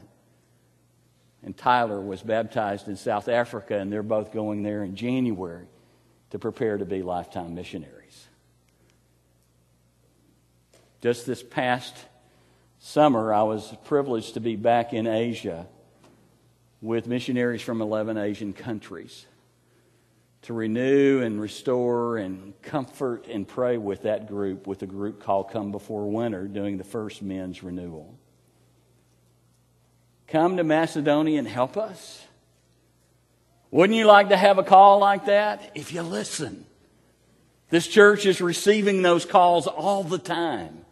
And 1.44 1.56
Tyler 1.56 2.02
was 2.02 2.22
baptized 2.22 2.88
in 2.88 2.96
South 2.96 3.28
Africa, 3.28 3.78
and 3.78 3.92
they're 3.92 4.04
both 4.04 4.32
going 4.32 4.64
there 4.64 4.84
in 4.84 4.96
January 4.96 5.68
to 6.32 6.40
prepare 6.40 6.78
to 6.78 6.86
be 6.86 7.02
lifetime 7.04 7.56
missionaries. 7.56 8.28
Just 11.02 11.26
this 11.26 11.44
past 11.44 11.94
summer, 12.80 13.34
I 13.34 13.44
was 13.44 13.76
privileged 13.84 14.34
to 14.36 14.40
be 14.40 14.56
back 14.56 14.94
in 14.94 15.08
Asia 15.08 15.68
with 16.82 17.06
missionaries 17.06 17.62
from 17.62 17.82
11 17.82 18.18
Asian 18.18 18.54
countries 18.54 19.26
to 20.46 20.54
renew 20.54 21.22
and 21.24 21.42
restore 21.42 22.18
and 22.18 22.54
comfort 22.62 23.26
and 23.28 23.48
pray 23.48 23.78
with 23.78 24.04
that 24.04 24.28
group, 24.28 24.68
with 24.68 24.84
a 24.84 24.86
group 24.86 25.22
called 25.22 25.50
Come 25.50 25.72
Before 25.72 26.10
Winter, 26.10 26.48
doing 26.48 26.78
the 26.78 26.84
first 26.84 27.24
men's 27.24 27.64
renewal. 27.64 28.16
Come 30.28 30.58
to 30.58 30.64
Macedonia 30.64 31.40
and 31.40 31.48
help 31.48 31.78
us. 31.78 32.24
Wouldn't 33.72 33.98
you 33.98 34.06
like 34.06 34.30
to 34.30 34.38
have 34.38 34.60
a 34.60 34.64
call 34.64 35.00
like 35.00 35.26
that? 35.26 35.72
If 35.74 35.92
you 35.92 36.04
listen. 36.04 36.66
This 37.72 37.88
church 37.88 38.28
is 38.28 38.40
receiving 38.40 39.02
those 39.02 39.26
calls 39.26 39.66
all 39.66 40.04
the 40.04 40.20
time 40.20 40.85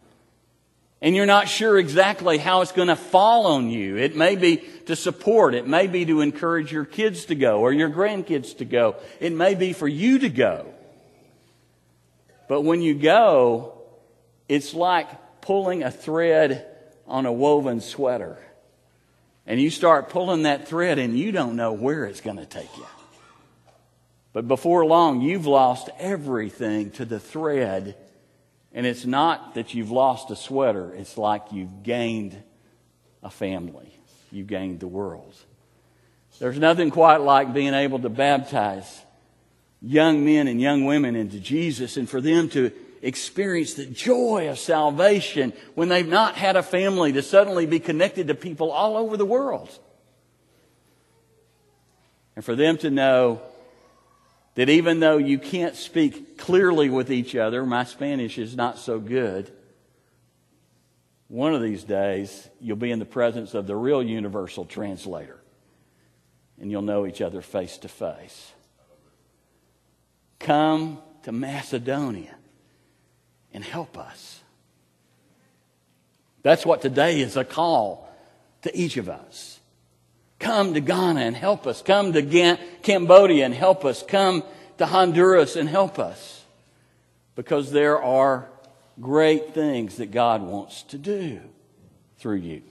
and 1.04 1.18
you're 1.18 1.26
not 1.26 1.50
sure 1.50 1.78
exactly 1.78 2.38
how 2.38 2.62
it's 2.62 2.72
going 2.72 2.88
to 2.88 2.96
fall 2.96 3.46
on 3.48 3.70
you. 3.70 3.98
It 3.98 4.16
may 4.16 4.38
be 4.38 4.64
to 4.86 4.96
support. 4.96 5.54
It 5.54 5.68
may 5.68 5.88
be 5.88 6.06
to 6.06 6.22
encourage 6.22 6.72
your 6.72 6.86
kids 6.86 7.26
to 7.26 7.36
go 7.36 7.60
or 7.60 7.74
your 7.74 7.90
grandkids 7.90 8.58
to 8.60 8.66
go. 8.66 8.96
It 9.20 9.34
may 9.34 9.54
be 9.54 9.74
for 9.74 9.88
you 9.88 10.20
to 10.20 10.30
go. 10.30 10.66
But 12.48 12.62
when 12.62 12.82
you 12.82 12.94
go, 12.94 13.82
it's 14.48 14.74
like 14.74 15.42
pulling 15.42 15.84
a 15.84 15.92
thread 15.92 16.66
on 17.06 17.26
a 17.26 17.34
woven 17.34 17.82
sweater. 17.82 18.38
And 19.46 19.60
you 19.60 19.72
start 19.72 20.08
pulling 20.08 20.44
that 20.44 20.70
thread 20.70 21.00
and 21.00 21.20
you 21.20 21.34
don't 21.34 21.58
know 21.58 21.74
where 21.74 22.06
it's 22.06 22.22
going 22.22 22.38
to 22.38 22.46
take 22.46 22.78
you. 22.78 22.88
But 24.32 24.48
before 24.48 24.86
long, 24.86 25.20
you've 25.20 25.48
lost 25.48 25.90
everything 26.00 26.92
to 26.92 27.04
the 27.04 27.20
thread 27.20 27.98
and 28.74 28.86
it's 28.86 29.06
not 29.06 29.56
that 29.56 29.74
you've 29.74 29.92
lost 29.92 30.32
a 30.32 30.36
sweater, 30.36 30.94
it's 30.94 31.18
like 31.18 31.52
you've 31.52 31.84
gained 31.84 32.42
a 33.22 33.30
family, 33.30 33.94
you've 34.32 34.48
gained 34.48 34.80
the 34.80 34.88
world. 34.88 35.36
There's 36.40 36.58
nothing 36.58 36.90
quite 36.90 37.22
like 37.22 37.54
being 37.54 37.74
able 37.74 38.00
to 38.00 38.10
baptize 38.10 39.02
young 39.82 40.26
men 40.26 40.48
and 40.48 40.60
young 40.60 40.86
women 40.86 41.16
into 41.16 41.40
Jesus 41.40 41.98
and 41.98 42.10
for 42.10 42.22
them 42.22 42.50
to 42.50 42.72
experience 43.02 43.74
the 43.74 43.86
joy 43.86 44.50
of 44.50 44.58
salvation 44.58 45.54
when 45.76 45.90
they've 45.90 46.08
not 46.08 46.36
had 46.36 46.56
a 46.56 46.64
family 46.64 47.12
to 47.12 47.22
suddenly 47.22 47.66
be 47.66 47.80
connected 47.80 48.28
to 48.30 48.34
people 48.34 48.72
all 48.72 48.96
over 48.96 49.18
the 49.18 49.26
world. 49.26 49.70
And 52.36 52.44
for 52.44 52.56
them 52.56 52.78
to 52.78 52.90
know 52.90 53.42
that 54.56 54.70
even 54.70 55.00
though 55.00 55.18
you 55.18 55.40
can't 55.40 55.76
speak 55.76 56.38
clearly 56.38 56.90
with 56.90 57.12
each 57.12 57.36
other, 57.36 57.66
my 57.66 57.84
Spanish 57.84 58.38
is 58.38 58.56
not 58.56 58.78
so 58.78 59.00
good, 59.00 59.52
one 61.28 61.56
of 61.56 61.62
these 61.62 61.84
days 61.84 62.48
you'll 62.62 62.78
be 62.78 62.92
in 62.92 63.00
the 63.00 63.06
presence 63.06 63.54
of 63.56 63.66
the 63.66 63.76
real 63.76 64.04
universal 64.04 64.66
translator 64.66 65.40
and 66.60 66.70
you'll 66.70 66.84
know 66.84 67.06
each 67.06 67.22
other 67.22 67.42
face 67.42 67.78
to 67.80 67.88
face. 67.88 68.52
Come 70.40 71.00
to 71.24 71.32
Macedonia 71.32 72.36
and 73.54 73.64
help 73.64 73.98
us. 73.98 74.42
That's 76.44 76.66
what 76.66 76.82
today 76.82 77.22
is 77.22 77.38
a 77.38 77.44
call 77.44 78.10
to 78.62 78.78
each 78.78 78.98
of 78.98 79.10
us. 79.10 79.53
Come 80.44 80.74
to 80.74 80.82
Ghana 80.82 81.22
and 81.22 81.38
help 81.38 81.66
us. 81.66 81.82
Come 81.82 82.12
to 82.12 82.58
Cambodia 82.82 83.46
and 83.46 83.54
help 83.54 83.86
us. 83.86 84.04
Come 84.04 84.44
to 84.78 84.86
Honduras 84.86 85.56
and 85.56 85.70
help 85.70 85.98
us. 85.98 86.44
Because 87.36 87.72
there 87.72 88.04
are 88.04 88.50
great 89.00 89.54
things 89.54 89.96
that 89.98 90.12
God 90.12 90.42
wants 90.42 90.84
to 90.84 90.98
do 90.98 91.40
through 92.18 92.40
you. 92.40 92.62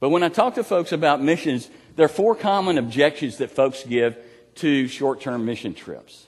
But 0.00 0.10
when 0.10 0.22
I 0.22 0.28
talk 0.28 0.56
to 0.56 0.64
folks 0.64 0.92
about 0.92 1.22
missions, 1.22 1.70
there 1.96 2.04
are 2.04 2.08
four 2.08 2.34
common 2.34 2.76
objections 2.76 3.38
that 3.38 3.50
folks 3.50 3.82
give 3.82 4.18
to 4.56 4.86
short 4.86 5.22
term 5.22 5.46
mission 5.46 5.72
trips. 5.72 6.26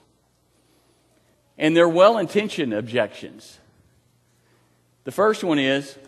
And 1.59 1.77
they're 1.77 1.87
well 1.87 2.17
intentioned 2.17 2.73
objections. 2.73 3.59
The 5.05 5.13
first 5.13 5.45
one 5.45 5.59
is 5.59 5.99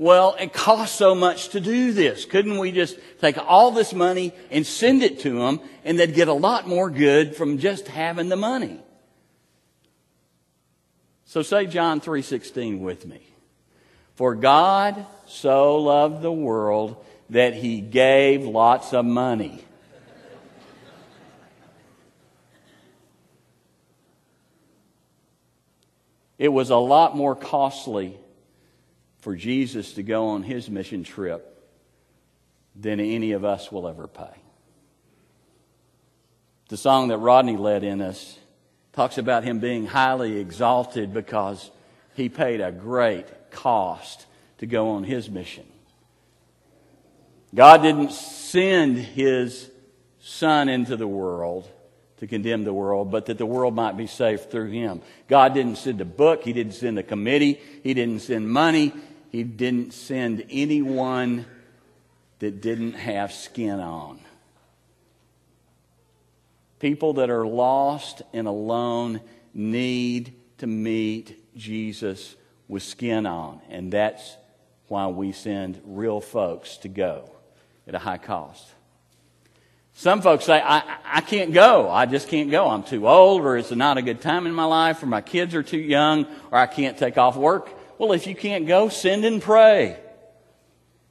well, 0.00 0.34
it 0.40 0.54
costs 0.54 0.96
so 0.96 1.14
much 1.14 1.50
to 1.50 1.60
do 1.60 1.92
this. 1.92 2.24
Couldn't 2.24 2.56
we 2.56 2.72
just 2.72 2.98
take 3.20 3.36
all 3.36 3.70
this 3.70 3.92
money 3.92 4.32
and 4.50 4.66
send 4.66 5.02
it 5.02 5.20
to 5.20 5.38
them 5.38 5.60
and 5.84 5.98
they'd 5.98 6.14
get 6.14 6.26
a 6.26 6.32
lot 6.32 6.66
more 6.66 6.88
good 6.88 7.36
from 7.36 7.58
just 7.58 7.86
having 7.86 8.30
the 8.30 8.36
money? 8.36 8.80
So 11.26 11.42
say 11.42 11.66
John 11.66 12.00
3:16 12.00 12.80
with 12.80 13.04
me. 13.04 13.20
For 14.14 14.34
God 14.34 15.04
so 15.26 15.76
loved 15.76 16.22
the 16.22 16.32
world 16.32 16.96
that 17.28 17.52
he 17.52 17.82
gave 17.82 18.46
lots 18.46 18.94
of 18.94 19.04
money. 19.04 19.62
It 26.38 26.48
was 26.48 26.70
a 26.70 26.76
lot 26.76 27.14
more 27.14 27.36
costly 27.36 28.16
for 29.20 29.36
Jesus 29.36 29.94
to 29.94 30.02
go 30.02 30.28
on 30.28 30.42
his 30.42 30.70
mission 30.70 31.04
trip 31.04 31.46
than 32.74 33.00
any 33.00 33.32
of 33.32 33.44
us 33.44 33.70
will 33.70 33.86
ever 33.86 34.06
pay. 34.06 34.34
The 36.68 36.76
song 36.76 37.08
that 37.08 37.18
Rodney 37.18 37.56
led 37.56 37.84
in 37.84 38.00
us 38.00 38.38
talks 38.92 39.18
about 39.18 39.44
him 39.44 39.58
being 39.58 39.86
highly 39.86 40.38
exalted 40.38 41.12
because 41.12 41.70
he 42.14 42.28
paid 42.28 42.60
a 42.60 42.72
great 42.72 43.50
cost 43.50 44.26
to 44.58 44.66
go 44.66 44.90
on 44.90 45.04
his 45.04 45.28
mission. 45.28 45.66
God 47.54 47.82
didn't 47.82 48.12
send 48.12 48.98
his 48.98 49.70
son 50.20 50.68
into 50.68 50.96
the 50.96 51.08
world 51.08 51.68
to 52.18 52.26
condemn 52.26 52.64
the 52.64 52.72
world, 52.72 53.10
but 53.10 53.26
that 53.26 53.38
the 53.38 53.46
world 53.46 53.74
might 53.74 53.96
be 53.96 54.06
saved 54.06 54.50
through 54.50 54.70
him. 54.70 55.00
God 55.26 55.54
didn't 55.54 55.76
send 55.76 56.00
a 56.00 56.04
book, 56.04 56.44
he 56.44 56.52
didn't 56.52 56.74
send 56.74 56.98
a 56.98 57.02
committee, 57.02 57.60
he 57.82 57.94
didn't 57.94 58.20
send 58.20 58.48
money, 58.48 58.92
he 59.30 59.44
didn't 59.44 59.92
send 59.94 60.44
anyone 60.50 61.46
that 62.40 62.60
didn't 62.60 62.94
have 62.94 63.32
skin 63.32 63.78
on. 63.78 64.18
People 66.80 67.14
that 67.14 67.30
are 67.30 67.46
lost 67.46 68.22
and 68.32 68.48
alone 68.48 69.20
need 69.54 70.34
to 70.58 70.66
meet 70.66 71.56
Jesus 71.56 72.34
with 72.66 72.82
skin 72.82 73.26
on, 73.26 73.60
and 73.68 73.92
that's 73.92 74.36
why 74.88 75.06
we 75.06 75.32
send 75.32 75.80
real 75.84 76.20
folks 76.20 76.78
to 76.78 76.88
go 76.88 77.30
at 77.86 77.94
a 77.94 77.98
high 77.98 78.18
cost. 78.18 78.66
Some 79.94 80.22
folks 80.22 80.46
say, 80.46 80.60
I, 80.64 80.82
I 81.04 81.20
can't 81.20 81.52
go. 81.52 81.90
I 81.90 82.06
just 82.06 82.28
can't 82.28 82.50
go. 82.50 82.68
I'm 82.68 82.82
too 82.82 83.06
old, 83.06 83.42
or 83.42 83.58
it's 83.58 83.70
not 83.70 83.98
a 83.98 84.02
good 84.02 84.20
time 84.20 84.46
in 84.46 84.54
my 84.54 84.64
life, 84.64 85.02
or 85.02 85.06
my 85.06 85.20
kids 85.20 85.54
are 85.54 85.62
too 85.62 85.78
young, 85.78 86.26
or 86.50 86.58
I 86.58 86.66
can't 86.66 86.96
take 86.96 87.18
off 87.18 87.36
work. 87.36 87.70
Well, 88.00 88.12
if 88.12 88.26
you 88.26 88.34
can't 88.34 88.66
go, 88.66 88.88
send 88.88 89.26
and 89.26 89.42
pray. 89.42 89.98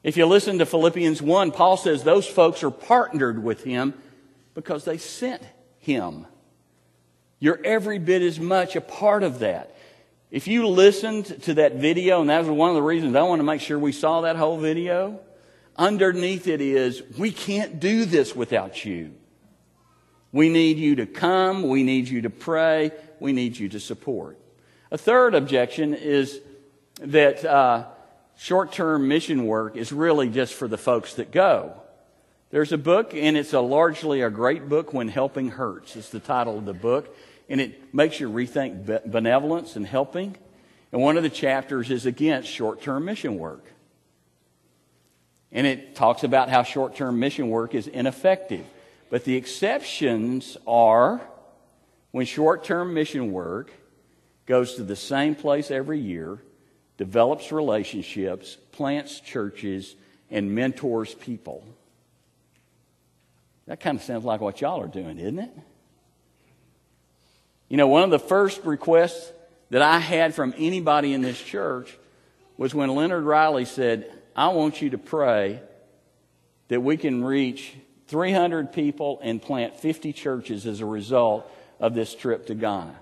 If 0.01 0.17
you 0.17 0.25
listen 0.25 0.57
to 0.57 0.65
Philippians 0.65 1.21
1, 1.21 1.51
Paul 1.51 1.77
says 1.77 2.03
those 2.03 2.25
folks 2.25 2.63
are 2.63 2.71
partnered 2.71 3.43
with 3.43 3.63
him 3.63 3.93
because 4.55 4.85
they 4.85 4.97
sent 4.97 5.43
him. 5.77 6.25
You're 7.37 7.59
every 7.63 7.99
bit 7.99 8.23
as 8.23 8.39
much 8.39 8.75
a 8.75 8.81
part 8.81 9.21
of 9.21 9.37
that. 9.37 9.75
If 10.31 10.47
you 10.47 10.67
listened 10.67 11.25
to 11.43 11.53
that 11.53 11.75
video, 11.75 12.21
and 12.21 12.31
that 12.31 12.39
was 12.39 12.49
one 12.49 12.69
of 12.69 12.75
the 12.75 12.81
reasons 12.81 13.15
I 13.15 13.21
want 13.21 13.37
to 13.39 13.43
make 13.43 13.61
sure 13.61 13.77
we 13.77 13.91
saw 13.91 14.21
that 14.21 14.35
whole 14.35 14.57
video, 14.57 15.19
underneath 15.77 16.47
it 16.47 16.59
is, 16.59 17.03
we 17.19 17.31
can't 17.31 17.79
do 17.79 18.05
this 18.05 18.35
without 18.35 18.83
you. 18.83 19.13
We 20.31 20.49
need 20.49 20.77
you 20.77 20.95
to 20.95 21.05
come. 21.05 21.61
We 21.61 21.83
need 21.83 22.07
you 22.07 22.23
to 22.23 22.31
pray. 22.31 22.89
We 23.19 23.31
need 23.31 23.59
you 23.59 23.69
to 23.69 23.79
support. 23.79 24.39
A 24.89 24.97
third 24.97 25.35
objection 25.35 25.93
is 25.93 26.41
that 26.99 27.43
uh, 27.45 27.85
short 28.37 28.71
term 28.71 29.07
mission 29.07 29.45
work 29.45 29.75
is 29.75 29.91
really 29.91 30.29
just 30.29 30.53
for 30.53 30.67
the 30.67 30.77
folks 30.77 31.15
that 31.15 31.31
go. 31.31 31.81
There's 32.51 32.71
a 32.71 32.77
book, 32.77 33.13
and 33.13 33.37
it's 33.37 33.53
a 33.53 33.59
largely 33.59 34.21
a 34.21 34.29
great 34.29 34.67
book, 34.69 34.93
When 34.93 35.07
Helping 35.07 35.49
Hurts. 35.49 35.95
It's 35.95 36.09
the 36.09 36.19
title 36.19 36.57
of 36.57 36.65
the 36.65 36.73
book, 36.73 37.15
and 37.47 37.61
it 37.61 37.93
makes 37.93 38.19
you 38.19 38.29
rethink 38.29 39.09
benevolence 39.09 39.75
and 39.75 39.85
helping. 39.85 40.35
And 40.91 41.01
one 41.01 41.17
of 41.17 41.23
the 41.23 41.29
chapters 41.29 41.91
is 41.91 42.05
against 42.05 42.49
short 42.49 42.81
term 42.81 43.05
mission 43.05 43.37
work. 43.37 43.63
And 45.51 45.65
it 45.65 45.95
talks 45.95 46.23
about 46.23 46.49
how 46.49 46.63
short 46.63 46.95
term 46.95 47.19
mission 47.19 47.49
work 47.49 47.75
is 47.75 47.87
ineffective. 47.87 48.65
But 49.09 49.23
the 49.23 49.35
exceptions 49.35 50.57
are 50.67 51.21
when 52.11 52.25
short 52.25 52.63
term 52.63 52.93
mission 52.93 53.31
work 53.31 53.71
goes 54.45 54.75
to 54.75 54.83
the 54.83 54.95
same 54.95 55.35
place 55.35 55.69
every 55.69 55.99
year, 55.99 56.39
develops 56.99 57.53
relationships, 57.53 58.57
plants 58.73 59.21
churches, 59.21 59.95
and 60.29 60.53
mentors 60.53 61.15
people. 61.15 61.63
That 63.67 63.79
kind 63.79 63.97
of 63.97 64.03
sounds 64.03 64.25
like 64.25 64.41
what 64.41 64.59
y'all 64.59 64.81
are 64.81 64.87
doing, 64.87 65.17
isn't 65.17 65.39
it? 65.39 65.51
You 67.69 67.77
know, 67.77 67.87
one 67.87 68.03
of 68.03 68.09
the 68.09 68.19
first 68.19 68.65
requests 68.65 69.31
that 69.69 69.81
I 69.81 69.99
had 69.99 70.35
from 70.35 70.53
anybody 70.57 71.13
in 71.13 71.21
this 71.21 71.41
church 71.41 71.97
was 72.57 72.75
when 72.75 72.93
Leonard 72.93 73.23
Riley 73.23 73.63
said, 73.63 74.11
I 74.35 74.49
want 74.49 74.81
you 74.81 74.89
to 74.89 74.97
pray 74.97 75.61
that 76.67 76.81
we 76.81 76.97
can 76.97 77.23
reach 77.23 77.75
300 78.07 78.73
people 78.73 79.21
and 79.23 79.41
plant 79.41 79.79
50 79.79 80.11
churches 80.11 80.65
as 80.65 80.81
a 80.81 80.85
result 80.85 81.49
of 81.79 81.93
this 81.93 82.13
trip 82.13 82.47
to 82.47 82.55
Ghana. 82.55 82.99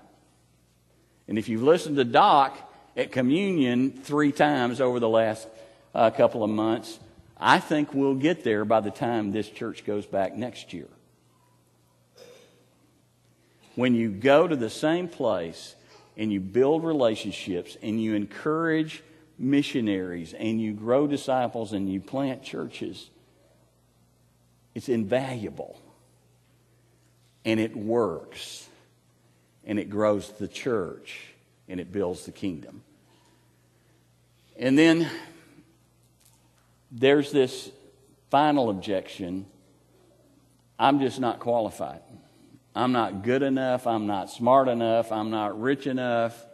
And 1.26 1.36
if 1.36 1.48
you've 1.48 1.64
listened 1.64 1.96
to 1.96 2.04
Doc 2.04 2.56
at 2.98 3.12
communion 3.12 3.92
three 3.92 4.32
times 4.32 4.80
over 4.80 4.98
the 4.98 5.08
last 5.08 5.46
uh, 5.94 6.10
couple 6.10 6.42
of 6.42 6.50
months, 6.50 6.98
I 7.38 7.60
think 7.60 7.94
we'll 7.94 8.16
get 8.16 8.42
there 8.42 8.64
by 8.64 8.80
the 8.80 8.90
time 8.90 9.30
this 9.30 9.48
church 9.48 9.86
goes 9.86 10.04
back 10.04 10.34
next 10.34 10.72
year. 10.72 10.88
When 13.76 13.94
you 13.94 14.10
go 14.10 14.48
to 14.48 14.56
the 14.56 14.68
same 14.68 15.06
place 15.06 15.76
and 16.16 16.32
you 16.32 16.40
build 16.40 16.82
relationships 16.82 17.76
and 17.80 18.02
you 18.02 18.14
encourage 18.14 19.04
missionaries 19.38 20.34
and 20.34 20.60
you 20.60 20.72
grow 20.72 21.06
disciples 21.06 21.72
and 21.72 21.88
you 21.88 22.00
plant 22.00 22.42
churches, 22.42 23.08
it's 24.74 24.88
invaluable. 24.88 25.80
And 27.44 27.60
it 27.60 27.76
works. 27.76 28.68
And 29.64 29.78
it 29.78 29.88
grows 29.88 30.32
the 30.32 30.48
church 30.48 31.20
and 31.68 31.78
it 31.78 31.92
builds 31.92 32.24
the 32.24 32.32
kingdom. 32.32 32.82
And 34.58 34.76
then 34.76 35.08
there's 36.90 37.30
this 37.30 37.70
final 38.30 38.70
objection 38.70 39.46
I'm 40.80 41.00
just 41.00 41.18
not 41.18 41.40
qualified. 41.40 42.02
I'm 42.74 42.92
not 42.92 43.24
good 43.24 43.42
enough. 43.42 43.86
I'm 43.88 44.06
not 44.06 44.30
smart 44.30 44.68
enough. 44.68 45.10
I'm 45.10 45.30
not 45.30 45.60
rich 45.60 45.88
enough. 45.88 46.46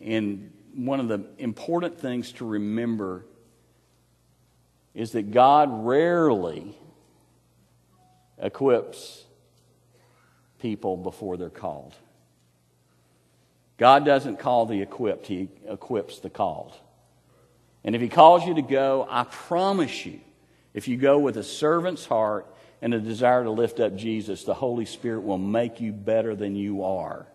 And 0.00 0.52
one 0.74 1.00
of 1.00 1.08
the 1.08 1.26
important 1.38 1.98
things 1.98 2.30
to 2.34 2.46
remember 2.46 3.26
is 4.94 5.10
that 5.12 5.32
God 5.32 5.84
rarely 5.84 6.78
equips 8.40 9.24
people 10.60 10.96
before 10.96 11.36
they're 11.36 11.50
called. 11.50 11.94
God 13.78 14.04
doesn't 14.04 14.38
call 14.38 14.66
the 14.66 14.82
equipped, 14.82 15.26
He 15.26 15.48
equips 15.66 16.18
the 16.18 16.30
called. 16.30 16.74
And 17.84 17.94
if 17.94 18.02
He 18.02 18.08
calls 18.08 18.44
you 18.44 18.54
to 18.54 18.62
go, 18.62 19.06
I 19.08 19.24
promise 19.24 20.04
you, 20.04 20.20
if 20.74 20.88
you 20.88 20.96
go 20.96 21.18
with 21.18 21.36
a 21.36 21.42
servant's 21.42 22.04
heart 22.04 22.46
and 22.82 22.92
a 22.92 23.00
desire 23.00 23.44
to 23.44 23.50
lift 23.50 23.80
up 23.80 23.96
Jesus, 23.96 24.44
the 24.44 24.54
Holy 24.54 24.84
Spirit 24.84 25.20
will 25.20 25.38
make 25.38 25.80
you 25.80 25.92
better 25.92 26.34
than 26.34 26.54
you 26.54 26.84
are. 26.84 27.26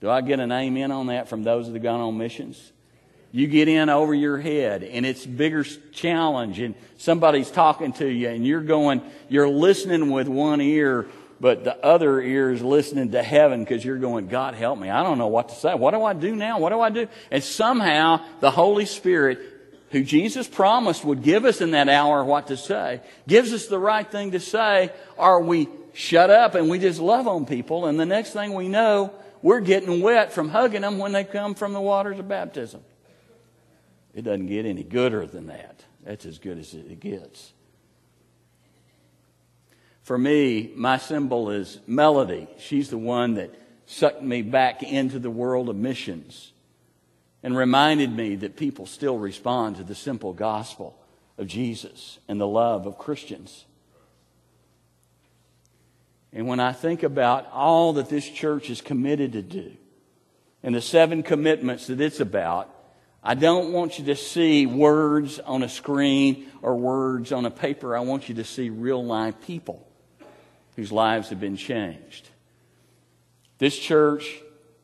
Do 0.00 0.10
I 0.10 0.20
get 0.20 0.38
an 0.38 0.52
amen 0.52 0.92
on 0.92 1.06
that 1.06 1.28
from 1.28 1.44
those 1.44 1.66
that 1.66 1.72
have 1.72 1.82
gone 1.82 2.00
on 2.00 2.18
missions? 2.18 2.72
You 3.32 3.46
get 3.48 3.66
in 3.68 3.88
over 3.88 4.14
your 4.14 4.38
head 4.38 4.84
and 4.84 5.04
it's 5.04 5.26
bigger 5.26 5.64
challenge 5.64 6.60
and 6.60 6.74
somebody's 6.98 7.50
talking 7.50 7.92
to 7.94 8.06
you 8.06 8.28
and 8.28 8.46
you're 8.46 8.60
going, 8.60 9.02
you're 9.28 9.48
listening 9.48 10.10
with 10.10 10.28
one 10.28 10.60
ear, 10.60 11.06
but 11.40 11.64
the 11.64 11.76
other 11.84 12.20
ear 12.20 12.50
is 12.52 12.62
listening 12.62 13.12
to 13.12 13.22
heaven 13.22 13.64
because 13.64 13.84
you're 13.84 13.98
going, 13.98 14.28
God 14.28 14.54
help 14.54 14.78
me. 14.78 14.90
I 14.90 15.02
don't 15.02 15.18
know 15.18 15.26
what 15.26 15.48
to 15.50 15.54
say. 15.54 15.74
What 15.74 15.92
do 15.92 16.02
I 16.02 16.12
do 16.12 16.34
now? 16.34 16.58
What 16.58 16.70
do 16.70 16.80
I 16.80 16.90
do? 16.90 17.08
And 17.30 17.42
somehow 17.42 18.24
the 18.40 18.50
Holy 18.50 18.86
Spirit 18.86 19.38
who 19.94 20.02
Jesus 20.02 20.48
promised 20.48 21.04
would 21.04 21.22
give 21.22 21.44
us 21.44 21.60
in 21.60 21.70
that 21.70 21.88
hour 21.88 22.24
what 22.24 22.48
to 22.48 22.56
say, 22.56 23.00
gives 23.28 23.52
us 23.52 23.68
the 23.68 23.78
right 23.78 24.10
thing 24.10 24.32
to 24.32 24.40
say, 24.40 24.90
or 25.16 25.40
we 25.40 25.68
shut 25.92 26.30
up 26.30 26.56
and 26.56 26.68
we 26.68 26.80
just 26.80 26.98
love 26.98 27.28
on 27.28 27.46
people, 27.46 27.86
and 27.86 27.98
the 27.98 28.04
next 28.04 28.32
thing 28.32 28.54
we 28.54 28.68
know, 28.68 29.14
we're 29.40 29.60
getting 29.60 30.02
wet 30.02 30.32
from 30.32 30.48
hugging 30.48 30.80
them 30.80 30.98
when 30.98 31.12
they 31.12 31.22
come 31.22 31.54
from 31.54 31.72
the 31.72 31.80
waters 31.80 32.18
of 32.18 32.26
baptism. 32.26 32.82
It 34.14 34.22
doesn't 34.22 34.46
get 34.46 34.66
any 34.66 34.82
gooder 34.82 35.26
than 35.26 35.46
that. 35.46 35.84
That's 36.02 36.26
as 36.26 36.40
good 36.40 36.58
as 36.58 36.74
it 36.74 36.98
gets. 36.98 37.52
For 40.04 40.18
me, 40.18 40.70
my 40.76 40.98
symbol 40.98 41.50
is 41.50 41.80
Melody. 41.86 42.46
She's 42.58 42.90
the 42.90 42.98
one 42.98 43.34
that 43.34 43.54
sucked 43.86 44.22
me 44.22 44.42
back 44.42 44.82
into 44.82 45.18
the 45.18 45.30
world 45.30 45.70
of 45.70 45.76
missions 45.76 46.52
and 47.42 47.56
reminded 47.56 48.14
me 48.14 48.36
that 48.36 48.56
people 48.56 48.84
still 48.84 49.16
respond 49.16 49.76
to 49.76 49.82
the 49.82 49.94
simple 49.94 50.34
gospel 50.34 50.98
of 51.38 51.46
Jesus 51.46 52.18
and 52.28 52.38
the 52.38 52.46
love 52.46 52.86
of 52.86 52.98
Christians. 52.98 53.64
And 56.34 56.46
when 56.46 56.60
I 56.60 56.72
think 56.72 57.02
about 57.02 57.50
all 57.50 57.94
that 57.94 58.10
this 58.10 58.28
church 58.28 58.68
is 58.68 58.82
committed 58.82 59.32
to 59.32 59.42
do 59.42 59.72
and 60.62 60.74
the 60.74 60.82
seven 60.82 61.22
commitments 61.22 61.86
that 61.86 62.02
it's 62.02 62.20
about, 62.20 62.68
I 63.22 63.34
don't 63.34 63.72
want 63.72 63.98
you 63.98 64.04
to 64.06 64.16
see 64.16 64.66
words 64.66 65.38
on 65.40 65.62
a 65.62 65.68
screen 65.68 66.50
or 66.60 66.76
words 66.76 67.32
on 67.32 67.46
a 67.46 67.50
paper. 67.50 67.96
I 67.96 68.00
want 68.00 68.28
you 68.28 68.34
to 68.34 68.44
see 68.44 68.68
real 68.68 69.02
live 69.02 69.40
people 69.40 69.83
whose 70.76 70.92
lives 70.92 71.28
have 71.30 71.40
been 71.40 71.56
changed. 71.56 72.28
This 73.58 73.78
church 73.78 74.40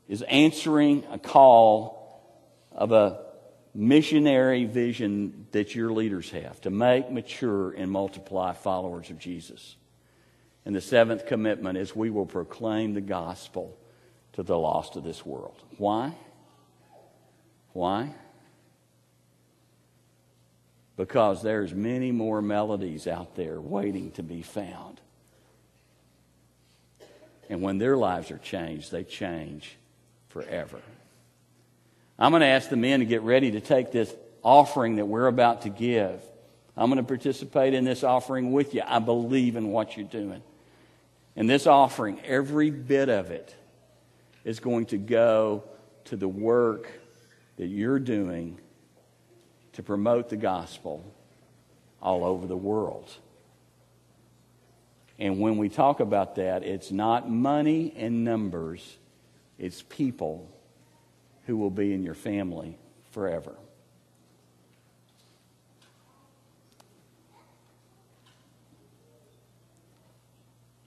is 0.09 0.23
answering 0.23 1.05
a 1.11 1.19
call 1.19 2.23
of 2.73 2.93
a 2.93 3.21
missionary 3.75 4.65
vision 4.65 5.47
that 5.53 5.75
your 5.75 5.93
leaders 5.93 6.31
have 6.31 6.61
to 6.63 6.71
make, 6.71 7.11
mature, 7.11 7.73
and 7.73 7.91
multiply 7.91 8.53
followers 8.53 9.11
of 9.11 9.19
Jesus. 9.19 9.77
And 10.65 10.75
the 10.75 10.81
seventh 10.81 11.27
commitment 11.27 11.79
is 11.79 11.95
we 11.95 12.11
will 12.11 12.27
proclaim 12.27 12.95
the 12.95 13.01
gospel 13.01 13.77
to 14.35 14.43
the 14.43 14.59
lost 14.59 14.97
of 14.97 15.05
this 15.05 15.25
world. 15.25 15.63
Why? 15.79 16.15
Why? 17.73 18.15
Because 20.97 21.43
there's 21.43 21.73
many 21.73 22.13
more 22.13 22.43
melodies 22.43 23.07
out 23.07 23.35
there 23.37 23.61
waiting 23.61 24.11
to 24.13 24.23
be 24.23 24.43
found. 24.43 25.01
And 27.51 27.61
when 27.61 27.79
their 27.79 27.97
lives 27.97 28.31
are 28.31 28.39
changed, 28.39 28.93
they 28.93 29.03
change 29.03 29.77
forever. 30.29 30.81
I'm 32.17 32.31
going 32.31 32.41
to 32.41 32.47
ask 32.47 32.71
the 32.71 32.77
men 32.77 33.01
to 33.01 33.07
get 33.07 33.23
ready 33.23 33.51
to 33.51 33.61
take 33.61 33.91
this 33.91 34.15
offering 34.43 34.97
that 34.97 35.07
we're 35.07 35.27
about 35.27 35.63
to 35.63 35.69
give. 35.69 36.23
I'm 36.77 36.89
going 36.89 37.03
to 37.03 37.07
participate 37.07 37.75
in 37.75 37.85
this 37.85 38.05
offering 38.05 38.53
with 38.53 38.73
you. 38.73 38.83
I 38.87 39.01
believe 39.01 39.57
in 39.57 39.73
what 39.73 39.97
you're 39.97 40.07
doing. 40.07 40.43
And 41.35 41.51
this 41.51 41.67
offering, 41.67 42.21
every 42.25 42.71
bit 42.71 43.09
of 43.09 43.33
it, 43.33 43.55
is 44.45 44.61
going 44.61 44.87
to 44.87 44.97
go 44.97 45.65
to 46.05 46.17
the 46.17 46.29
work 46.29 46.91
that 47.57 47.67
you're 47.67 47.99
doing 47.99 48.59
to 49.73 49.83
promote 49.83 50.29
the 50.29 50.37
gospel 50.37 51.05
all 52.01 52.25
over 52.25 52.47
the 52.47 52.57
world. 52.57 53.11
And 55.21 55.39
when 55.39 55.59
we 55.59 55.69
talk 55.69 56.01
about 56.01 56.37
that, 56.37 56.65
it's 56.65 56.91
not 56.91 57.31
money 57.31 57.93
and 57.95 58.25
numbers, 58.25 58.97
it's 59.59 59.83
people 59.83 60.51
who 61.45 61.59
will 61.59 61.71
be 61.71 61.93
in 61.93 62.03
your 62.03 62.15
family 62.15 62.79
forever. 63.11 63.55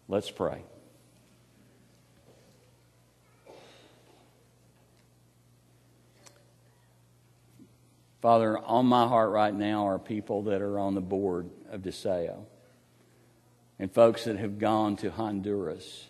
Let's 0.08 0.32
pray. 0.32 0.64
Father, 8.20 8.58
on 8.58 8.88
my 8.88 9.08
heart 9.08 9.30
right 9.30 9.54
now 9.54 9.88
are 9.88 10.00
people 10.00 10.44
that 10.44 10.62
are 10.62 10.80
on 10.80 10.96
the 10.96 11.02
board 11.02 11.50
of 11.70 11.82
DeSeo 11.82 12.46
and 13.80 13.92
folks 13.92 14.26
that 14.26 14.38
have 14.38 14.60
gone 14.60 14.96
to 14.98 15.10
Honduras 15.12 16.06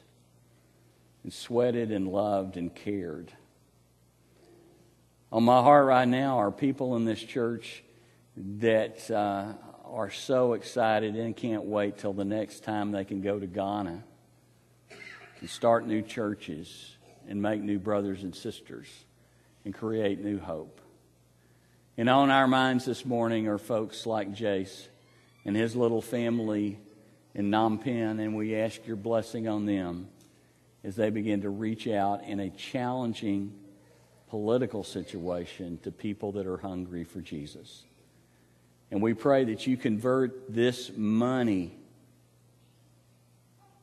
and 1.23 1.32
sweated 1.32 1.91
and 1.91 2.08
loved 2.08 2.58
and 2.58 2.73
cared. 2.73 3.32
On 5.32 5.43
my 5.43 5.62
heart 5.62 5.86
right 5.86 6.08
now 6.08 6.38
are 6.39 6.52
people 6.52 6.95
in 6.95 7.06
this 7.06 7.21
church 7.21 7.84
that 8.38 9.10
uh, 9.10 9.54
are 9.86 10.12
so 10.12 10.54
excited 10.54 11.15
and 11.15 11.36
can't 11.36 11.63
wait 11.63 11.97
till 11.97 12.13
the 12.13 12.26
next 12.26 12.63
time 12.63 12.91
they 12.91 13.06
can 13.06 13.21
go 13.21 13.39
to 13.39 13.47
Ghana 13.47 14.04
and 15.39 15.49
start 15.49 15.88
new 15.88 16.02
churches 16.02 16.95
and 17.28 17.41
make 17.41 17.62
new 17.62 17.80
brothers 17.80 18.23
and 18.23 18.36
sisters 18.36 18.88
and 19.65 19.73
create 19.73 20.19
new 20.19 20.39
hope. 20.39 20.82
And 21.97 22.10
on 22.10 22.32
our 22.32 22.47
minds 22.47 22.86
this 22.86 23.06
morning 23.06 23.47
are 23.47 23.58
folks 23.58 24.06
like 24.06 24.34
Jace 24.34 24.88
and 25.45 25.56
his 25.56 25.76
little 25.76 26.02
family 26.02 26.80
in 27.36 27.50
Phnom 27.50 27.82
Penh, 27.82 28.19
and 28.19 28.36
we 28.36 28.56
ask 28.56 28.86
your 28.86 28.96
blessing 28.96 29.48
on 29.48 29.65
them 29.65 30.08
as 30.84 30.96
they 30.96 31.10
begin 31.10 31.41
to 31.41 31.50
reach 31.50 31.88
out 31.88 32.24
in 32.24 32.39
a 32.39 32.50
challenging 32.50 33.54
political 34.30 34.84
situation 34.84 35.80
to 35.84 35.91
people 35.91 36.34
that 36.34 36.46
are 36.46 36.58
hungry 36.58 37.04
for 37.04 37.22
Jesus. 37.22 37.84
And 38.91 39.02
we 39.02 39.13
pray 39.13 39.46
that 39.46 39.65
you 39.65 39.78
convert 39.78 40.54
this 40.54 40.91
money, 40.96 41.76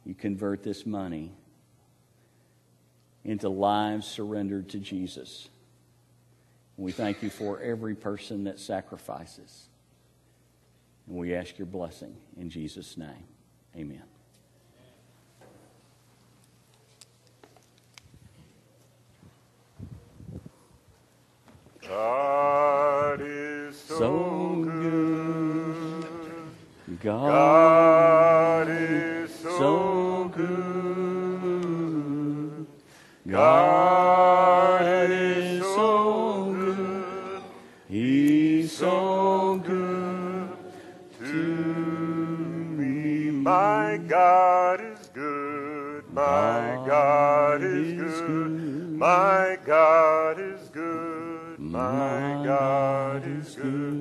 you 0.05 0.15
convert 0.15 0.63
this 0.63 0.87
money 0.87 1.33
into 3.25 3.49
lives 3.49 4.07
surrendered 4.07 4.69
to 4.71 4.79
Jesus. 4.79 5.49
We 6.77 6.93
thank 6.93 7.23
you 7.23 7.31
for 7.31 7.61
every 7.61 7.95
person 7.95 8.45
that 8.45 8.59
sacrifices. 8.59 9.67
And 11.07 11.17
we 11.17 11.35
ask 11.35 11.59
your 11.59 11.67
blessing 11.67 12.17
in 12.39 12.49
Jesus' 12.49 12.97
name. 12.97 13.25
Amen. 13.77 14.03
God 21.87 23.21
is 23.23 23.77
so, 23.77 23.99
So 23.99 24.63
good. 24.65 26.07
God, 27.03 27.29
God 27.29 28.69
is 28.69 29.35
so, 29.35 30.31
good. 30.35 31.47
God 33.27 34.00
My 49.01 49.57
God 49.65 50.39
is 50.39 50.69
good. 50.69 51.59
My 51.59 52.43
God 52.45 53.27
is 53.27 53.57
good. 53.57 53.95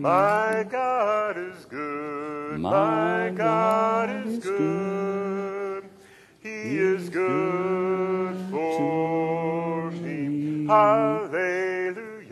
My 0.00 0.64
God 0.70 1.36
is 1.36 1.64
good. 1.64 2.60
My 2.60 3.32
God 3.34 4.10
is 4.10 4.38
good. 4.38 5.90
He 6.38 6.78
is 6.78 7.10
good 7.10 8.36
for 8.52 9.90
me. 9.90 10.68
Hallelujah. 10.68 12.28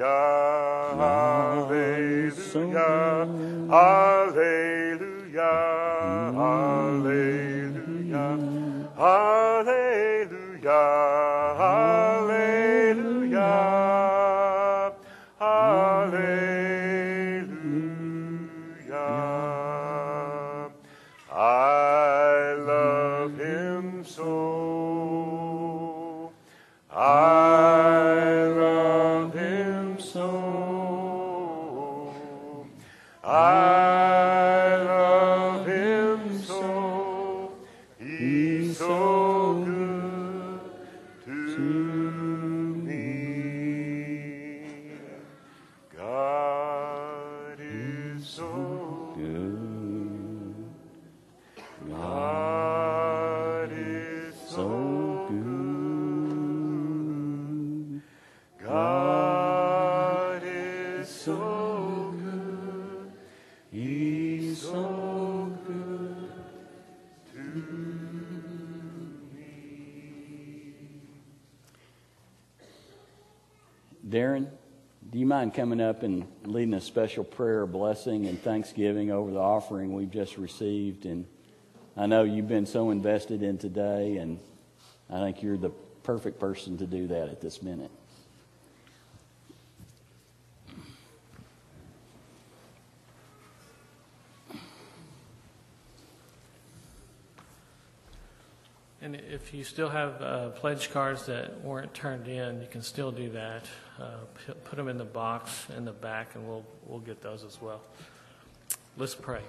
Hallelujah. 0.96 2.37
Hallelujah. 3.68 4.32
Darren, 74.12 74.46
do 75.10 75.18
you 75.18 75.24
mind 75.24 75.54
coming 75.54 75.80
up 75.80 76.02
and 76.02 76.26
leading 76.44 76.74
a 76.74 76.82
special 76.82 77.24
prayer, 77.24 77.64
blessing, 77.64 78.26
and 78.26 78.38
thanksgiving 78.42 79.10
over 79.10 79.30
the 79.30 79.38
offering 79.38 79.94
we've 79.94 80.10
just 80.10 80.36
received? 80.36 81.06
And 81.06 81.24
I 81.96 82.04
know 82.04 82.22
you've 82.22 82.46
been 82.46 82.66
so 82.66 82.90
invested 82.90 83.42
in 83.42 83.56
today, 83.56 84.18
and 84.18 84.38
I 85.08 85.18
think 85.20 85.42
you're 85.42 85.56
the 85.56 85.70
perfect 86.02 86.38
person 86.38 86.76
to 86.76 86.86
do 86.86 87.06
that 87.06 87.30
at 87.30 87.40
this 87.40 87.62
minute. 87.62 87.90
And 99.00 99.16
if 99.53 99.59
you 99.59 99.64
still 99.64 99.90
have 99.90 100.22
uh, 100.22 100.48
pledge 100.48 100.90
cards 100.92 101.26
that 101.26 101.61
weren't 101.61 101.92
turned 101.92 102.26
in, 102.26 102.62
you 102.62 102.66
can 102.70 102.80
still 102.80 103.11
do 103.11 103.28
that. 103.28 103.66
Uh, 104.00 104.14
p- 104.46 104.55
put 104.64 104.76
them 104.76 104.88
in 104.88 104.96
the 104.96 105.05
box 105.05 105.66
in 105.76 105.84
the 105.84 105.92
back, 105.92 106.34
and 106.34 106.48
we'll 106.48 106.64
we'll 106.86 107.00
get 107.00 107.20
those 107.20 107.44
as 107.44 107.61
well. 107.61 107.82
Let's 108.96 109.14
pray. 109.14 109.42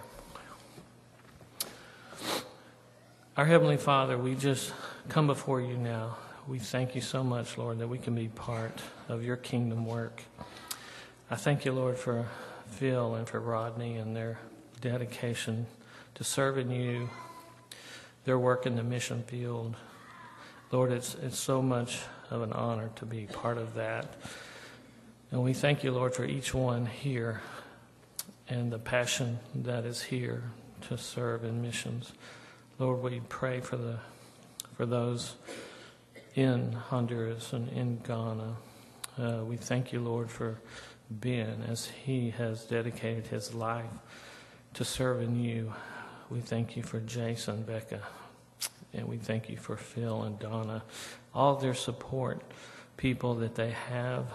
Our 3.38 3.46
Heavenly 3.46 3.78
Father, 3.78 4.18
we 4.18 4.36
just 4.36 4.74
come 5.08 5.26
before 5.26 5.62
you 5.62 5.78
now. 5.78 6.18
We 6.50 6.60
thank 6.60 6.96
you 6.96 7.02
so 7.02 7.24
much, 7.24 7.58
Lord, 7.58 7.80
that 7.80 7.88
we 7.88 7.98
can 7.98 8.14
be 8.14 8.28
part 8.28 8.82
of 9.08 9.24
your 9.24 9.38
kingdom 9.38 9.86
work. 9.86 10.22
I 11.32 11.38
thank 11.38 11.64
you, 11.64 11.72
Lord, 11.72 11.98
for 11.98 12.28
Phil 12.72 13.16
and 13.16 13.26
for 13.26 13.40
Rodney 13.40 13.96
and 13.96 14.14
their 14.14 14.38
dedication 14.82 15.66
to 16.16 16.26
serving 16.26 16.72
you, 16.72 17.10
their 18.26 18.38
work 18.38 18.66
in 18.66 18.76
the 18.76 18.84
mission 18.84 19.24
field. 19.24 19.78
Lord, 20.72 20.92
it's, 20.92 21.16
it's 21.16 21.38
so 21.38 21.62
much 21.62 22.00
of 22.32 22.42
an 22.42 22.54
honor 22.54 22.90
to 22.96 23.06
be 23.06 23.28
part 23.28 23.58
of 23.58 23.76
that. 23.76 24.16
And 25.32 25.44
we 25.44 25.54
thank 25.54 25.84
you, 25.84 25.92
Lord, 25.92 26.16
for 26.16 26.26
each 26.26 26.54
one 26.54 26.86
here 26.86 27.42
and 28.48 28.72
the 28.72 28.80
passion 28.80 29.40
that 29.56 29.86
is 29.86 30.02
here 30.02 30.44
to 30.90 30.98
serve 30.98 31.44
in 31.44 31.62
missions. 31.62 32.14
Lord, 32.80 33.02
we 33.02 33.22
pray 33.30 33.62
for 33.62 33.78
the 33.78 34.00
for 34.76 34.86
those 34.86 35.36
in 36.36 36.74
Honduras 36.74 37.54
and 37.54 37.70
in 37.70 38.00
Ghana. 38.00 38.56
Uh, 39.20 39.44
we 39.46 39.56
thank 39.56 39.94
you, 39.94 40.00
Lord, 40.00 40.32
for 40.32 40.60
Ben 41.10 41.64
as 41.70 41.86
he 41.86 42.32
has 42.32 42.66
dedicated 42.66 43.28
his 43.28 43.54
life 43.54 43.86
to 44.74 44.84
serving 44.84 45.36
you. 45.36 45.74
We 46.30 46.40
thank 46.40 46.76
you 46.76 46.82
for 46.82 47.00
Jason, 47.02 47.62
Becca, 47.64 48.02
and 48.94 49.08
we 49.08 49.18
thank 49.18 49.50
you 49.50 49.58
for 49.58 49.76
Phil 49.76 50.24
and 50.24 50.38
Donna, 50.40 50.84
all 51.34 51.56
their 51.56 51.74
support, 51.74 52.42
people 52.98 53.36
that 53.36 53.56
they 53.56 53.72
have, 53.72 54.26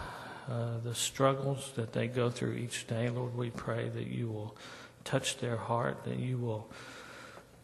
uh, 0.51 0.79
the 0.83 0.95
struggles 0.95 1.73
that 1.77 1.93
they 1.93 2.09
go 2.09 2.31
through 2.31 2.55
each 2.55 2.87
day. 2.87 3.09
Lord, 3.09 3.37
we 3.37 3.51
pray 3.51 3.89
that 3.89 4.07
you 4.07 4.29
will 4.29 4.57
touch 5.05 5.39
their 5.39 5.57
heart, 5.57 6.05
that 6.05 6.19
you 6.19 6.39
will 6.39 6.69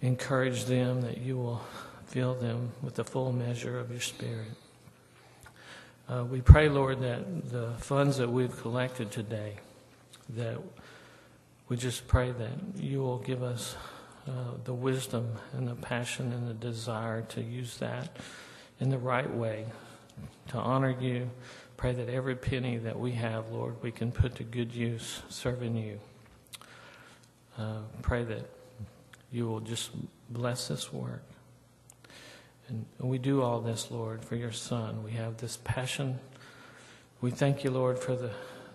encourage 0.03 0.67
them, 0.67 1.01
that 1.01 1.19
you 1.19 1.37
will 1.37 1.63
fill 2.07 2.35
them 2.35 2.73
with 2.83 2.95
the 2.95 3.05
full 3.05 3.33
measure 3.33 3.79
of 3.79 3.91
your 3.91 4.01
Spirit. 4.01 4.53
Uh, 6.09 6.25
we 6.25 6.41
pray, 6.41 6.69
Lord, 6.69 7.01
that 7.01 7.51
the 7.51 7.73
funds 7.79 8.19
that 8.19 8.31
we've 8.31 8.57
collected 8.61 9.11
today, 9.11 9.55
that 10.31 10.59
we 11.69 11.77
just 11.77 12.07
pray 12.07 12.31
that 12.31 12.51
you 12.77 13.01
will 13.01 13.19
give 13.19 13.43
us 13.43 13.75
uh, 14.27 14.31
the 14.65 14.73
wisdom 14.73 15.37
and 15.53 15.69
the 15.69 15.75
passion 15.75 16.33
and 16.33 16.49
the 16.49 16.55
desire 16.55 17.23
to 17.23 17.43
use 17.43 17.77
that 17.79 18.17
in 18.81 18.89
the 18.89 18.99
right 18.99 19.33
way, 19.33 19.67
to 20.49 20.57
honor 20.57 20.97
you. 20.99 21.31
Pray 21.77 21.93
that 21.93 22.09
every 22.09 22.35
penny 22.35 22.79
that 22.79 22.99
we 22.99 23.13
have, 23.13 23.51
Lord, 23.51 23.83
we 23.83 23.91
can 23.91 24.13
put 24.13 24.37
to 24.37 24.45
good 24.45 24.73
use 24.75 25.23
serving 25.29 25.77
you. 25.77 26.01
Uh, 27.59 27.81
pray 28.03 28.25
that 28.25 28.49
you 29.31 29.47
will 29.47 29.61
just 29.61 29.91
bless 30.31 30.69
this 30.69 30.93
work. 30.93 31.23
And 32.69 32.87
we 32.99 33.19
do 33.19 33.43
all 33.43 33.61
this, 33.61 33.91
Lord, 33.91 34.25
for 34.25 34.37
your 34.37 34.53
Son. 34.53 35.03
We 35.05 35.13
have 35.13 35.37
this 35.37 35.59
passion. 35.59 36.19
We 37.21 37.31
thank 37.31 37.63
you, 37.63 37.71
Lord, 37.71 37.99
for 37.99 38.17
the, 38.17 38.31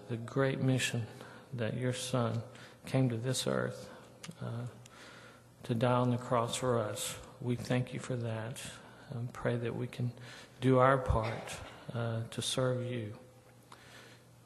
the 0.10 0.18
great 0.18 0.62
mission 0.62 1.08
that 1.54 1.78
your 1.78 1.93
Son 1.93 2.41
came 2.86 3.10
to 3.10 3.18
this 3.18 3.47
earth 3.47 3.89
uh, 4.41 4.66
to 5.64 5.76
die 5.76 5.91
on 5.91 6.12
the 6.12 6.18
cross 6.18 6.55
for 6.55 6.80
us. 6.80 7.16
We 7.41 7.55
thank 7.55 7.93
you 7.93 7.99
for 7.99 8.16
that 8.16 8.62
and 9.12 9.32
pray 9.34 9.55
that 9.57 9.76
we 9.76 9.88
can 9.88 10.12
do 10.62 10.80
our 10.80 10.97
part 10.97 11.53
uh, 11.93 12.22
to 12.32 12.41
serve 12.41 12.84
you. 12.86 13.14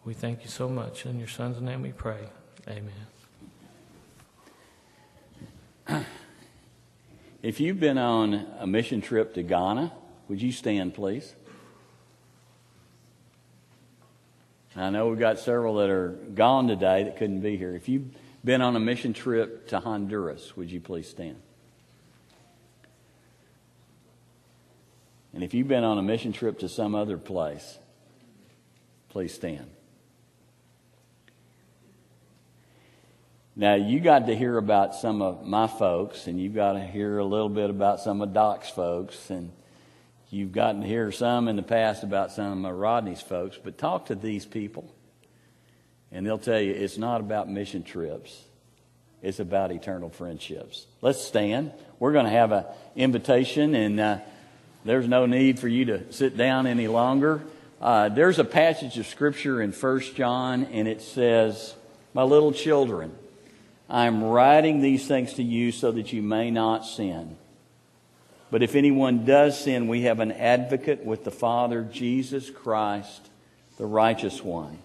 We 0.06 0.14
thank 0.14 0.44
you 0.44 0.50
so 0.50 0.68
much. 0.70 1.06
In 1.06 1.18
your 1.20 1.28
Son's 1.28 1.62
name 1.62 1.82
we 1.82 1.92
pray. 1.92 2.30
Amen. 2.68 2.94
If 7.44 7.60
you've 7.60 7.80
been 7.82 7.98
on 7.98 8.48
a 8.60 8.66
mission 8.66 9.02
trip 9.02 9.34
to 9.34 9.44
Ghana, 9.44 9.92
would 10.30 10.42
you 10.42 10.54
stand, 10.54 10.94
please? 10.94 11.36
I 14.78 14.90
know 14.90 15.10
we've 15.10 15.20
got 15.20 15.40
several 15.40 15.76
that 15.76 15.90
are 15.90 16.12
gone 16.34 16.70
today 16.70 17.04
that 17.04 17.18
couldn't 17.18 17.42
be 17.42 17.58
here. 17.58 17.76
If 17.76 17.90
you've 17.90 18.06
been 18.44 18.62
on 18.62 18.76
a 18.76 18.80
mission 18.80 19.14
trip 19.14 19.68
to 19.70 19.80
Honduras, 19.80 20.56
would 20.58 20.72
you 20.72 20.82
please 20.82 21.10
stand? 21.10 21.42
And 25.34 25.44
if 25.44 25.54
you've 25.54 25.68
been 25.68 25.84
on 25.84 25.98
a 25.98 26.04
mission 26.04 26.32
trip 26.32 26.60
to 26.60 26.70
some 26.70 26.94
other 26.94 27.18
place, 27.18 27.80
please 29.10 29.34
stand. 29.34 29.70
Now, 33.56 33.76
you 33.76 34.00
got 34.00 34.28
to 34.28 34.36
hear 34.36 34.58
about 34.58 34.96
some 34.96 35.22
of 35.22 35.46
my 35.46 35.68
folks, 35.68 36.26
and 36.26 36.42
you've 36.42 36.56
got 36.56 36.74
to 36.74 36.82
hear 36.82 37.20
a 37.20 37.26
little 37.26 37.50
bit 37.50 37.70
about 37.70 38.00
some 38.00 38.22
of 38.22 38.34
Doc's 38.34 38.70
folks, 38.70 39.30
and 39.30 39.52
you've 40.32 40.52
gotten 40.52 40.82
to 40.82 40.88
hear 40.88 41.12
some 41.12 41.48
in 41.48 41.56
the 41.56 41.64
past 41.64 42.04
about 42.04 42.32
some 42.32 42.66
of 42.66 42.76
Rodney's 42.76 43.22
folks, 43.22 43.60
but 43.64 43.78
talk 43.78 44.08
to 44.08 44.16
these 44.16 44.46
people, 44.46 44.92
and 46.14 46.26
they'll 46.26 46.38
tell 46.38 46.62
you 46.62 46.72
it's 46.72 46.98
not 46.98 47.20
about 47.20 47.50
mission 47.50 47.84
trips. 47.84 48.44
It's 49.24 49.40
about 49.40 49.72
eternal 49.72 50.10
friendships. 50.10 50.86
Let's 51.02 51.22
stand. 51.22 51.72
We're 51.98 52.14
going 52.14 52.26
to 52.26 52.32
have 52.32 52.52
an 52.52 52.66
invitation, 52.96 53.74
and 53.74 54.00
uh, 54.00 54.18
there's 54.86 55.08
no 55.08 55.26
need 55.26 55.60
for 55.60 55.68
you 55.68 55.86
to 55.86 56.14
sit 56.14 56.38
down 56.38 56.68
any 56.68 56.88
longer. 56.88 57.42
Uh, 57.82 58.10
there's 58.10 58.38
a 58.38 58.44
passage 58.44 58.98
of 58.98 59.08
Scripture 59.08 59.62
in 59.62 59.72
First 59.72 60.16
John, 60.16 60.66
and 60.66 60.88
it 60.88 61.02
says, 61.02 61.74
My 62.14 62.24
little 62.24 62.52
children, 62.52 63.16
I'm 63.90 64.24
writing 64.24 64.82
these 64.82 65.08
things 65.08 65.34
to 65.34 65.44
you 65.44 65.72
so 65.72 65.92
that 65.92 66.14
you 66.14 66.22
may 66.22 66.52
not 66.52 66.86
sin. 66.86 67.38
But 68.52 68.62
if 68.62 68.76
anyone 68.76 69.26
does 69.26 69.60
sin, 69.60 69.88
we 69.88 70.04
have 70.04 70.20
an 70.20 70.32
advocate 70.32 71.04
with 71.04 71.24
the 71.24 71.32
Father, 71.32 71.82
Jesus 71.82 72.52
Christ, 72.52 73.30
the 73.78 73.86
righteous 73.86 74.44
one. 74.44 74.78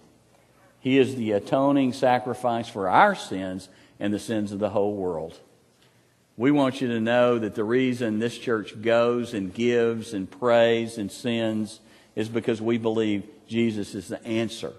He 0.79 0.97
is 0.97 1.15
the 1.15 1.33
atoning 1.33 1.93
sacrifice 1.93 2.69
for 2.69 2.87
our 2.87 3.15
sins 3.15 3.69
and 3.99 4.13
the 4.13 4.19
sins 4.19 4.51
of 4.51 4.59
the 4.59 4.69
whole 4.69 4.95
world. 4.95 5.37
We 6.37 6.51
want 6.51 6.79
you 6.79 6.87
to 6.87 7.01
know 7.01 7.37
that 7.37 7.55
the 7.55 7.65
reason 7.65 8.19
this 8.19 8.37
church 8.37 8.81
goes 8.81 9.33
and 9.33 9.53
gives 9.53 10.13
and 10.13 10.29
prays 10.29 10.97
and 10.97 11.11
sins 11.11 11.81
is 12.15 12.29
because 12.29 12.61
we 12.61 12.77
believe 12.77 13.25
Jesus 13.47 13.93
is 13.93 14.07
the 14.07 14.25
answer 14.25 14.71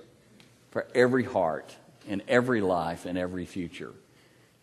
for 0.70 0.86
every 0.94 1.24
heart 1.24 1.76
and 2.08 2.22
every 2.28 2.62
life 2.62 3.04
and 3.04 3.18
every 3.18 3.44
future. 3.44 3.92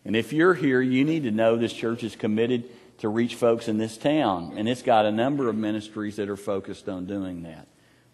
And 0.04 0.16
if 0.16 0.32
you're 0.32 0.54
here, 0.54 0.80
you 0.80 1.04
need 1.04 1.22
to 1.22 1.30
know 1.30 1.56
this 1.56 1.72
church 1.72 2.02
is 2.02 2.16
committed 2.16 2.64
to 2.98 3.08
reach 3.08 3.36
folks 3.36 3.68
in 3.68 3.78
this 3.78 3.96
town. 3.96 4.54
And 4.56 4.68
it's 4.68 4.82
got 4.82 5.06
a 5.06 5.12
number 5.12 5.48
of 5.48 5.54
ministries 5.54 6.16
that 6.16 6.28
are 6.28 6.36
focused 6.36 6.88
on 6.88 7.06
doing 7.06 7.44
that. 7.44 7.68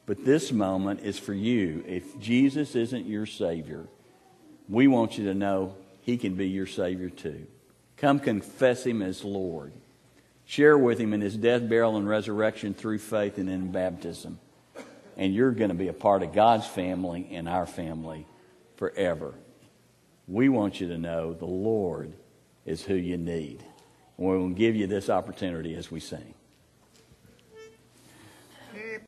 But 0.07 0.24
this 0.24 0.52
moment 0.52 1.00
is 1.00 1.18
for 1.18 1.32
you. 1.32 1.82
If 1.86 2.18
Jesus 2.18 2.74
isn't 2.74 3.07
your 3.07 3.26
Savior, 3.26 3.86
we 4.68 4.86
want 4.86 5.16
you 5.16 5.24
to 5.26 5.34
know 5.34 5.76
He 6.02 6.18
can 6.18 6.34
be 6.34 6.48
your 6.48 6.66
Savior 6.66 7.09
too. 7.09 7.46
Come 7.96 8.20
confess 8.20 8.84
Him 8.84 9.00
as 9.00 9.24
Lord. 9.24 9.72
Share 10.44 10.76
with 10.76 10.98
Him 10.98 11.14
in 11.14 11.22
His 11.22 11.36
death, 11.36 11.66
burial, 11.68 11.96
and 11.96 12.07
resurrection 12.07 12.74
through 12.74 12.98
faith 12.98 13.38
and 13.38 13.48
in 13.48 13.72
baptism. 13.72 14.38
And 15.16 15.34
you're 15.34 15.52
going 15.52 15.70
to 15.70 15.74
be 15.74 15.88
a 15.88 15.94
part 15.94 16.22
of 16.22 16.34
God's 16.34 16.66
family 16.66 17.28
and 17.32 17.48
our 17.48 17.66
family 17.66 18.26
forever. 18.76 19.32
We 20.26 20.48
want 20.48 20.80
you 20.80 20.88
to 20.88 20.98
know 20.98 21.32
the 21.32 21.46
Lord 21.46 22.12
is 22.66 22.82
who 22.82 22.94
you 22.94 23.16
need. 23.16 23.64
And 24.18 24.28
we 24.28 24.36
will 24.36 24.48
give 24.50 24.74
you 24.74 24.86
this 24.86 25.09
opportunity 25.09 25.74
as 25.76 25.90
we 25.90 26.00
sing. 26.00 26.34